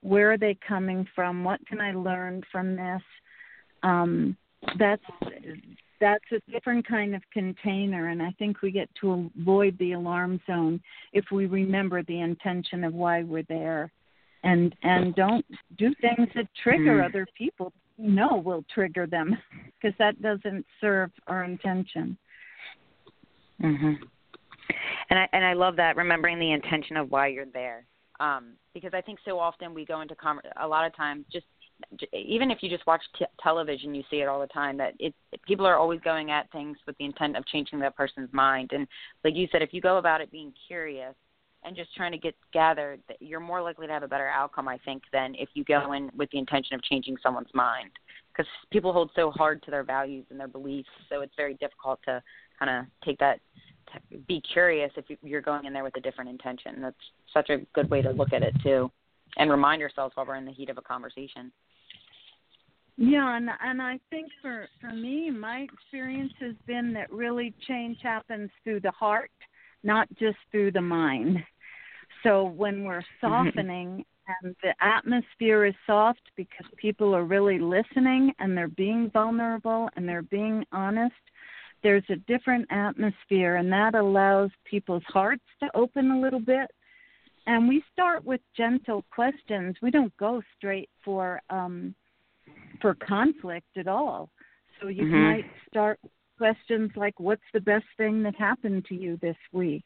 where 0.02 0.32
are 0.32 0.38
they 0.38 0.56
coming 0.66 1.06
from? 1.16 1.42
What 1.42 1.66
can 1.66 1.80
I 1.80 1.92
learn 1.92 2.42
from 2.52 2.76
this? 2.76 3.02
Um, 3.82 4.36
that's 4.78 5.02
that's 6.00 6.24
a 6.32 6.50
different 6.50 6.86
kind 6.86 7.14
of 7.14 7.22
container 7.32 8.08
and 8.08 8.22
i 8.22 8.30
think 8.38 8.62
we 8.62 8.70
get 8.70 8.88
to 9.00 9.30
avoid 9.38 9.76
the 9.78 9.92
alarm 9.92 10.40
zone 10.46 10.80
if 11.12 11.24
we 11.32 11.46
remember 11.46 12.02
the 12.04 12.20
intention 12.20 12.84
of 12.84 12.94
why 12.94 13.22
we're 13.22 13.44
there. 13.48 13.90
And 14.44 14.74
and 14.82 15.14
don't 15.14 15.46
do 15.78 15.94
things 16.00 16.28
that 16.34 16.48
trigger 16.64 16.98
mm. 16.98 17.04
other 17.04 17.28
people 17.38 17.72
no 17.96 18.42
will 18.44 18.64
trigger 18.74 19.06
them 19.06 19.38
because 19.80 19.96
that 20.00 20.20
doesn't 20.20 20.66
serve 20.80 21.12
our 21.28 21.44
intention. 21.44 22.18
Mhm 23.60 23.98
and 25.10 25.18
i 25.18 25.28
and 25.32 25.44
i 25.44 25.52
love 25.52 25.76
that 25.76 25.96
remembering 25.96 26.38
the 26.38 26.52
intention 26.52 26.96
of 26.96 27.10
why 27.10 27.28
you're 27.28 27.46
there. 27.46 27.84
Um 28.20 28.54
because 28.74 28.92
i 28.94 29.00
think 29.00 29.18
so 29.24 29.38
often 29.38 29.74
we 29.74 29.84
go 29.84 30.00
into 30.00 30.14
com- 30.14 30.40
a 30.60 30.66
lot 30.66 30.86
of 30.86 30.96
times 30.96 31.24
just 31.32 31.46
even 32.12 32.50
if 32.50 32.58
you 32.62 32.68
just 32.68 32.86
watch 32.86 33.02
t- 33.18 33.24
television, 33.42 33.94
you 33.94 34.02
see 34.10 34.18
it 34.18 34.28
all 34.28 34.40
the 34.40 34.46
time. 34.48 34.76
That 34.76 34.94
it 34.98 35.14
people 35.46 35.66
are 35.66 35.76
always 35.76 36.00
going 36.00 36.30
at 36.30 36.50
things 36.52 36.76
with 36.86 36.96
the 36.98 37.04
intent 37.04 37.36
of 37.36 37.46
changing 37.46 37.78
that 37.80 37.96
person's 37.96 38.32
mind. 38.32 38.70
And 38.72 38.86
like 39.24 39.34
you 39.34 39.48
said, 39.50 39.62
if 39.62 39.72
you 39.72 39.80
go 39.80 39.98
about 39.98 40.20
it 40.20 40.30
being 40.30 40.52
curious 40.66 41.14
and 41.64 41.76
just 41.76 41.94
trying 41.94 42.12
to 42.12 42.18
get 42.18 42.34
gathered, 42.52 43.00
you're 43.20 43.40
more 43.40 43.62
likely 43.62 43.86
to 43.86 43.92
have 43.92 44.02
a 44.02 44.08
better 44.08 44.28
outcome, 44.28 44.68
I 44.68 44.78
think, 44.84 45.02
than 45.12 45.34
if 45.36 45.48
you 45.54 45.64
go 45.64 45.92
in 45.92 46.10
with 46.16 46.30
the 46.30 46.38
intention 46.38 46.74
of 46.74 46.82
changing 46.82 47.16
someone's 47.22 47.54
mind. 47.54 47.90
Because 48.32 48.50
people 48.70 48.92
hold 48.92 49.10
so 49.14 49.30
hard 49.30 49.62
to 49.64 49.70
their 49.70 49.84
values 49.84 50.24
and 50.30 50.40
their 50.40 50.48
beliefs, 50.48 50.88
so 51.08 51.20
it's 51.20 51.34
very 51.36 51.54
difficult 51.54 52.00
to 52.06 52.22
kind 52.58 52.70
of 52.70 52.86
take 53.04 53.18
that 53.18 53.40
be 54.26 54.40
curious 54.40 54.90
if 54.96 55.04
you're 55.22 55.40
going 55.40 55.66
in 55.66 55.72
there 55.72 55.84
with 55.84 55.96
a 55.96 56.00
different 56.00 56.30
intention. 56.30 56.80
That's 56.80 56.96
such 57.32 57.50
a 57.50 57.58
good 57.74 57.90
way 57.90 58.02
to 58.02 58.10
look 58.10 58.32
at 58.32 58.42
it 58.42 58.54
too, 58.62 58.90
and 59.36 59.50
remind 59.50 59.80
yourself 59.80 60.12
while 60.14 60.26
we're 60.26 60.36
in 60.36 60.44
the 60.44 60.52
heat 60.52 60.70
of 60.70 60.78
a 60.78 60.82
conversation. 60.82 61.52
Yeah, 62.96 63.36
and 63.36 63.48
and 63.62 63.80
I 63.80 63.98
think 64.10 64.28
for 64.42 64.68
for 64.80 64.92
me, 64.92 65.30
my 65.30 65.60
experience 65.60 66.32
has 66.40 66.54
been 66.66 66.92
that 66.92 67.10
really 67.10 67.54
change 67.66 67.98
happens 68.02 68.50
through 68.62 68.80
the 68.80 68.90
heart, 68.90 69.30
not 69.82 70.08
just 70.18 70.36
through 70.50 70.72
the 70.72 70.82
mind. 70.82 71.38
So 72.22 72.44
when 72.44 72.84
we're 72.84 73.00
mm-hmm. 73.00 73.26
softening 73.26 74.04
and 74.42 74.54
the 74.62 74.74
atmosphere 74.80 75.64
is 75.64 75.74
soft 75.86 76.20
because 76.36 76.66
people 76.76 77.14
are 77.14 77.24
really 77.24 77.58
listening 77.58 78.32
and 78.38 78.56
they're 78.56 78.68
being 78.68 79.10
vulnerable 79.10 79.88
and 79.96 80.08
they're 80.08 80.22
being 80.22 80.64
honest, 80.70 81.14
there's 81.82 82.04
a 82.10 82.16
different 82.16 82.66
atmosphere 82.70 83.56
and 83.56 83.72
that 83.72 83.94
allows 83.94 84.50
people's 84.64 85.02
hearts 85.08 85.42
to 85.60 85.68
open 85.74 86.10
a 86.10 86.20
little 86.20 86.40
bit. 86.40 86.70
And 87.46 87.68
we 87.68 87.82
start 87.92 88.24
with 88.24 88.40
gentle 88.56 89.04
questions. 89.10 89.74
We 89.82 89.90
don't 89.90 90.16
go 90.18 90.42
straight 90.56 90.90
for 91.04 91.40
um 91.50 91.94
for 92.82 92.94
conflict 92.94 93.78
at 93.78 93.88
all. 93.88 94.28
So 94.80 94.88
you 94.88 95.04
mm-hmm. 95.04 95.22
might 95.22 95.50
start 95.70 95.98
questions 96.36 96.90
like, 96.96 97.18
What's 97.18 97.42
the 97.54 97.60
best 97.60 97.86
thing 97.96 98.22
that 98.24 98.34
happened 98.36 98.84
to 98.86 98.94
you 98.94 99.16
this 99.22 99.36
week? 99.52 99.84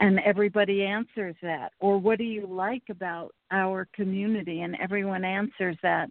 And 0.00 0.18
everybody 0.20 0.82
answers 0.82 1.36
that. 1.42 1.72
Or 1.78 1.98
what 1.98 2.18
do 2.18 2.24
you 2.24 2.46
like 2.46 2.84
about 2.90 3.32
our 3.50 3.86
community? 3.94 4.62
And 4.62 4.76
everyone 4.80 5.24
answers 5.24 5.76
that. 5.82 6.10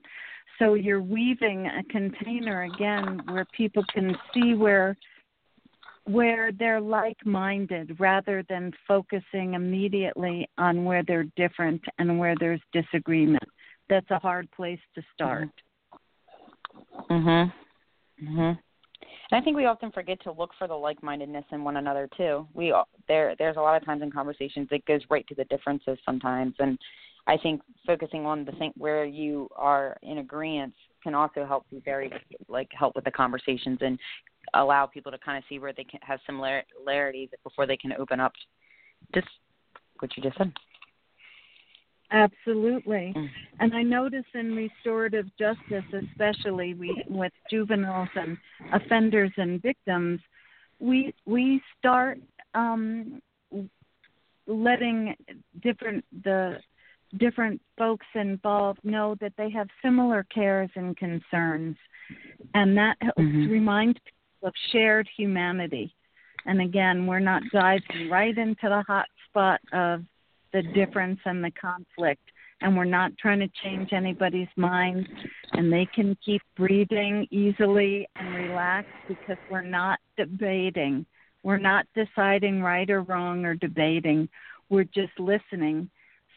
So 0.60 0.76
you're 0.76 1.02
weaving 1.02 1.66
a 1.66 1.84
container 1.90 2.64
again 2.64 3.22
where 3.30 3.46
people 3.58 3.84
can 3.94 4.16
see 4.34 4.54
where 4.54 4.96
where 6.06 6.52
they're 6.52 6.82
like 6.82 7.18
minded 7.24 7.96
rather 8.00 8.44
than 8.50 8.72
focusing 8.88 9.54
immediately 9.54 10.50
on 10.58 10.84
where 10.84 11.04
they're 11.04 11.28
different 11.36 11.82
and 12.00 12.18
where 12.18 12.36
there's 12.40 12.62
disagreement. 12.74 13.44
That's 13.90 14.10
a 14.10 14.18
hard 14.18 14.50
place 14.52 14.80
to 14.96 15.04
start. 15.14 15.44
Mm-hmm. 15.44 15.69
Mhm. 17.10 17.54
Mhm. 18.22 18.60
And 19.32 19.40
I 19.40 19.42
think 19.42 19.56
we 19.56 19.66
often 19.66 19.92
forget 19.92 20.20
to 20.22 20.32
look 20.32 20.54
for 20.56 20.68
the 20.68 20.76
like-mindedness 20.76 21.46
in 21.52 21.64
one 21.64 21.78
another 21.78 22.08
too. 22.18 22.48
We 22.54 22.72
all, 22.72 22.88
there 23.08 23.36
there's 23.38 23.58
a 23.58 23.62
lot 23.62 23.78
of 23.80 23.86
times 23.86 24.02
in 24.02 24.12
conversations 24.12 24.68
it 24.72 24.86
goes 24.86 25.02
right 25.10 25.26
to 25.28 25.36
the 25.36 25.46
differences 25.46 25.98
sometimes, 26.06 26.56
and 26.60 26.78
I 27.28 27.38
think 27.38 27.62
focusing 27.86 28.26
on 28.26 28.44
the 28.44 28.52
thing 28.54 28.74
where 28.76 29.06
you 29.06 29.48
are 29.56 29.98
in 30.02 30.18
agreement 30.18 30.74
can 31.04 31.14
also 31.14 31.46
help 31.46 31.66
you 31.70 31.82
very 31.86 32.12
like 32.48 32.70
help 32.72 32.96
with 32.96 33.06
the 33.06 33.12
conversations 33.12 33.78
and 33.82 34.00
allow 34.56 34.86
people 34.88 35.12
to 35.12 35.18
kind 35.20 35.38
of 35.38 35.44
see 35.48 35.60
where 35.60 35.74
they 35.74 35.84
can 35.84 36.00
have 36.02 36.20
similarities 36.26 37.30
before 37.44 37.68
they 37.68 37.78
can 37.78 37.94
open 37.94 38.20
up. 38.20 38.34
Just 39.14 39.28
what 40.00 40.16
you 40.18 40.24
just 40.24 40.38
said. 40.38 40.52
Absolutely. 42.12 43.14
Mm. 43.16 43.30
And 43.60 43.74
I 43.76 43.84
notice 43.84 44.26
in 44.34 44.56
restorative 44.56 45.28
justice, 45.38 45.84
especially 45.94 46.74
we, 46.74 47.04
with 47.08 47.32
juveniles 47.50 48.10
and 48.16 48.38
offenders 48.74 49.32
and 49.38 49.62
victims, 49.62 50.20
we 50.80 51.14
we 51.26 51.62
start 51.78 52.20
um, 52.56 53.22
letting 54.48 55.16
different 55.62 56.04
the 56.24 56.58
different 57.18 57.62
folks 57.78 58.06
involved 58.16 58.80
know 58.84 59.16
that 59.20 59.34
they 59.38 59.50
have 59.50 59.68
similar 59.84 60.26
cares 60.34 60.70
and 60.76 60.98
concerns, 60.98 61.78
and 62.56 62.76
that 62.78 62.98
helps 63.02 63.20
mm-hmm. 63.20 63.52
remind 63.52 63.96
people 63.96 64.48
of 64.48 64.54
shared 64.72 65.08
humanity. 65.16 65.94
And 66.46 66.62
again, 66.62 67.06
we're 67.06 67.20
not 67.20 67.44
diving 67.52 68.10
right 68.10 68.36
into 68.36 68.64
the 68.64 68.84
hot 68.88 69.08
spot 69.28 69.60
of 69.74 70.04
the 70.54 70.62
difference 70.62 71.20
and 71.26 71.44
the 71.44 71.52
conflict. 71.52 72.22
And 72.62 72.76
we're 72.76 72.86
not 72.86 73.18
trying 73.18 73.40
to 73.40 73.50
change 73.64 73.94
anybody's 73.94 74.50
mind. 74.56 75.08
And 75.54 75.72
they 75.72 75.88
can 75.94 76.18
keep 76.26 76.42
breathing 76.58 77.28
easily 77.32 78.08
and 78.16 78.36
relax 78.36 78.88
because 79.08 79.38
we're 79.50 79.62
not 79.62 80.00
debating. 80.18 81.06
We're 81.44 81.58
not 81.58 81.86
deciding 81.96 82.62
right 82.62 82.90
or 82.90 83.02
wrong 83.04 83.46
or 83.46 83.56
debating. 83.56 84.28
We're 84.70 84.84
just 84.84 85.18
listening 85.18 85.90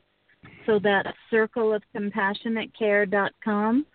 So 0.66 0.80
that's 0.84 1.08
circleofcompassionatecare.com. 1.32 3.86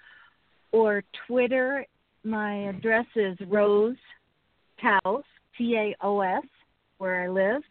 Or 0.72 1.04
Twitter, 1.26 1.84
my 2.24 2.68
address 2.68 3.06
is 3.16 3.36
Rose 3.46 3.96
Taos, 4.80 5.24
T 5.56 5.76
A 5.76 5.96
O 6.02 6.20
S, 6.20 6.44
where 6.98 7.22
I 7.22 7.28
live. 7.28 7.62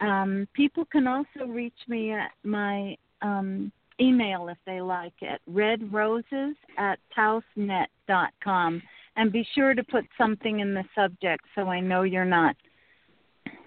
Um, 0.00 0.48
people 0.54 0.84
can 0.86 1.06
also 1.06 1.46
reach 1.46 1.74
me 1.88 2.12
at 2.12 2.30
my 2.42 2.96
um, 3.22 3.70
email 4.00 4.48
if 4.48 4.58
they 4.66 4.80
like 4.80 5.12
it, 5.20 5.40
redroses 5.50 6.54
at 6.78 6.98
taosnet.com. 7.16 8.82
And 9.16 9.32
be 9.32 9.46
sure 9.54 9.74
to 9.74 9.84
put 9.84 10.06
something 10.16 10.60
in 10.60 10.72
the 10.72 10.84
subject 10.94 11.44
so 11.54 11.68
I 11.68 11.80
know 11.80 12.02
you're 12.02 12.24
not 12.24 12.56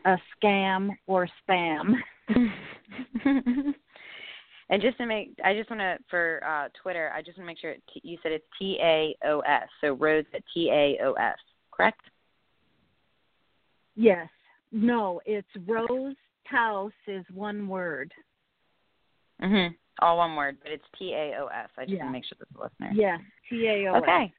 a 0.05 0.17
scam 0.35 0.89
or 1.05 1.29
spam. 1.47 1.93
and 2.27 3.75
just 4.81 4.97
to 4.97 5.05
make, 5.05 5.35
I 5.43 5.53
just 5.53 5.69
want 5.69 5.81
to, 5.81 5.97
for 6.09 6.41
uh, 6.45 6.69
Twitter, 6.81 7.11
I 7.15 7.21
just 7.21 7.37
want 7.37 7.45
to 7.45 7.51
make 7.51 7.59
sure 7.59 7.69
it, 7.71 7.83
you 8.01 8.17
said 8.23 8.31
it's 8.31 8.45
T 8.57 8.79
A 8.81 9.15
O 9.25 9.41
S. 9.41 9.67
So 9.81 9.93
Rose 9.93 10.25
at 10.33 10.41
T 10.53 10.69
A 10.71 10.97
O 11.03 11.13
S, 11.13 11.37
correct? 11.71 12.01
Yes. 13.95 14.27
No, 14.71 15.21
it's 15.25 15.47
Rose 15.67 16.15
Taos 16.49 16.91
is 17.07 17.25
one 17.33 17.67
word. 17.67 18.11
Mhm. 19.41 19.75
All 19.99 20.17
one 20.17 20.35
word, 20.35 20.57
but 20.61 20.71
it's 20.71 20.85
T 20.97 21.13
A 21.13 21.39
O 21.39 21.47
S. 21.47 21.69
I 21.77 21.85
just 21.85 21.97
Yeah. 21.97 22.05
want 22.05 22.09
to 22.09 22.11
make 22.13 22.25
sure 22.25 22.37
that's 22.39 22.51
the 22.53 22.61
listener. 22.61 22.91
Yes, 22.93 23.21
T 23.49 23.67
A 23.67 23.87
O 23.91 23.95
S. 23.95 24.01
Okay. 24.03 24.33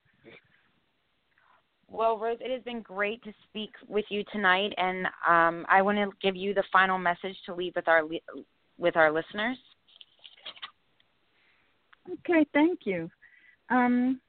Well, 1.86 2.18
Rose, 2.18 2.38
it 2.40 2.50
has 2.50 2.62
been 2.62 2.82
great 2.82 3.22
to 3.22 3.32
speak 3.44 3.70
with 3.86 4.04
you 4.10 4.24
tonight, 4.32 4.72
and 4.78 5.06
um, 5.26 5.64
I 5.68 5.82
want 5.82 5.98
to 5.98 6.10
give 6.20 6.34
you 6.34 6.52
the 6.52 6.64
final 6.72 6.98
message 6.98 7.40
to 7.46 7.54
leave 7.54 7.76
with 7.76 7.86
our 7.86 8.02
with 8.78 8.96
our 8.96 9.12
listeners. 9.12 9.58
Okay, 12.10 12.44
thank 12.52 12.80
you. 12.84 13.10
Um, 13.70 14.20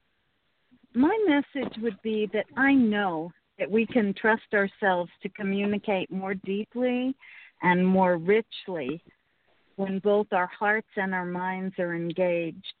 my 0.94 1.16
message 1.26 1.76
would 1.82 2.00
be 2.02 2.26
that 2.32 2.46
I 2.56 2.72
know 2.72 3.32
that 3.58 3.70
we 3.70 3.86
can 3.86 4.14
trust 4.14 4.54
ourselves 4.54 5.10
to 5.22 5.28
communicate 5.30 6.10
more 6.10 6.34
deeply 6.34 7.14
and 7.62 7.86
more 7.86 8.16
richly 8.16 9.02
when 9.76 9.98
both 10.00 10.26
our 10.32 10.50
hearts 10.58 10.88
and 10.96 11.14
our 11.14 11.24
minds 11.24 11.74
are 11.78 11.94
engaged. 11.94 12.74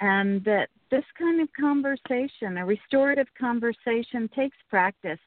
And 0.00 0.42
that 0.44 0.68
this 0.90 1.04
kind 1.18 1.40
of 1.40 1.48
conversation, 1.58 2.56
a 2.58 2.64
restorative 2.64 3.28
conversation, 3.38 4.28
takes 4.34 4.56
practice. 4.68 5.18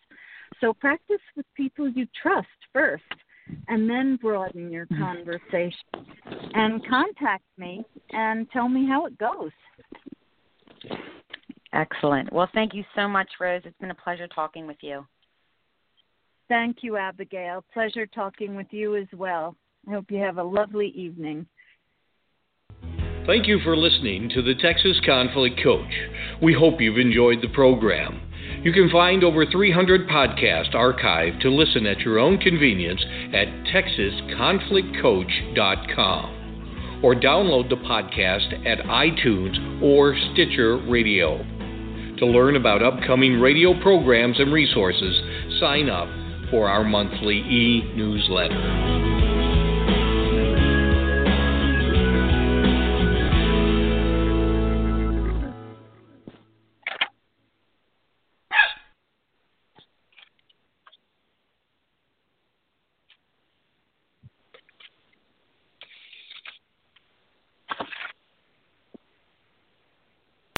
So 0.59 0.73
practice 0.73 1.21
with 1.35 1.45
people 1.55 1.87
you 1.87 2.07
trust 2.21 2.47
first, 2.71 3.03
and 3.67 3.89
then 3.89 4.17
broaden 4.21 4.71
your 4.71 4.85
mm-hmm. 4.87 5.03
conversation. 5.03 5.77
And 6.53 6.85
contact 6.87 7.43
me 7.57 7.83
and 8.11 8.49
tell 8.51 8.69
me 8.69 8.87
how 8.87 9.05
it 9.05 9.17
goes. 9.17 9.51
Excellent. 11.73 12.31
Well, 12.31 12.49
thank 12.53 12.73
you 12.73 12.85
so 12.95 13.07
much, 13.07 13.27
Rose. 13.39 13.61
It's 13.65 13.77
been 13.79 13.91
a 13.91 13.95
pleasure 13.95 14.27
talking 14.27 14.67
with 14.67 14.77
you. 14.81 15.05
Thank 16.47 16.77
you, 16.81 16.97
Abigail. 16.97 17.63
Pleasure 17.73 18.05
talking 18.05 18.55
with 18.55 18.67
you 18.71 18.95
as 18.95 19.07
well. 19.13 19.55
I 19.87 19.93
hope 19.93 20.11
you 20.11 20.19
have 20.19 20.37
a 20.37 20.43
lovely 20.43 20.89
evening. 20.89 21.47
Thank 23.25 23.47
you 23.47 23.59
for 23.63 23.75
listening 23.75 24.29
to 24.35 24.41
the 24.41 24.53
Texas 24.55 24.99
Conflict 25.05 25.61
Coach. 25.63 25.93
We 26.41 26.53
hope 26.53 26.81
you've 26.81 26.99
enjoyed 26.99 27.41
the 27.41 27.47
program. 27.47 28.19
You 28.63 28.73
can 28.73 28.89
find 28.91 29.23
over 29.23 29.45
300 29.45 30.09
podcasts 30.09 30.75
archived 30.75 31.39
to 31.41 31.49
listen 31.49 31.85
at 31.85 32.01
your 32.01 32.19
own 32.19 32.37
convenience 32.37 33.01
at 33.33 33.47
texasconflictcoach.com 33.73 36.43
or 37.03 37.15
download 37.15 37.69
the 37.69 37.77
podcast 37.77 38.65
at 38.65 38.79
iTunes 38.85 39.81
or 39.81 40.17
Stitcher 40.33 40.75
Radio. 40.89 41.45
To 42.23 42.29
learn 42.29 42.55
about 42.55 42.81
upcoming 42.81 43.41
radio 43.41 43.77
programs 43.81 44.39
and 44.39 44.53
resources, 44.53 45.19
sign 45.59 45.89
up 45.89 46.07
for 46.49 46.69
our 46.69 46.85
monthly 46.85 47.35
e 47.35 47.83
newsletter. 47.97 49.22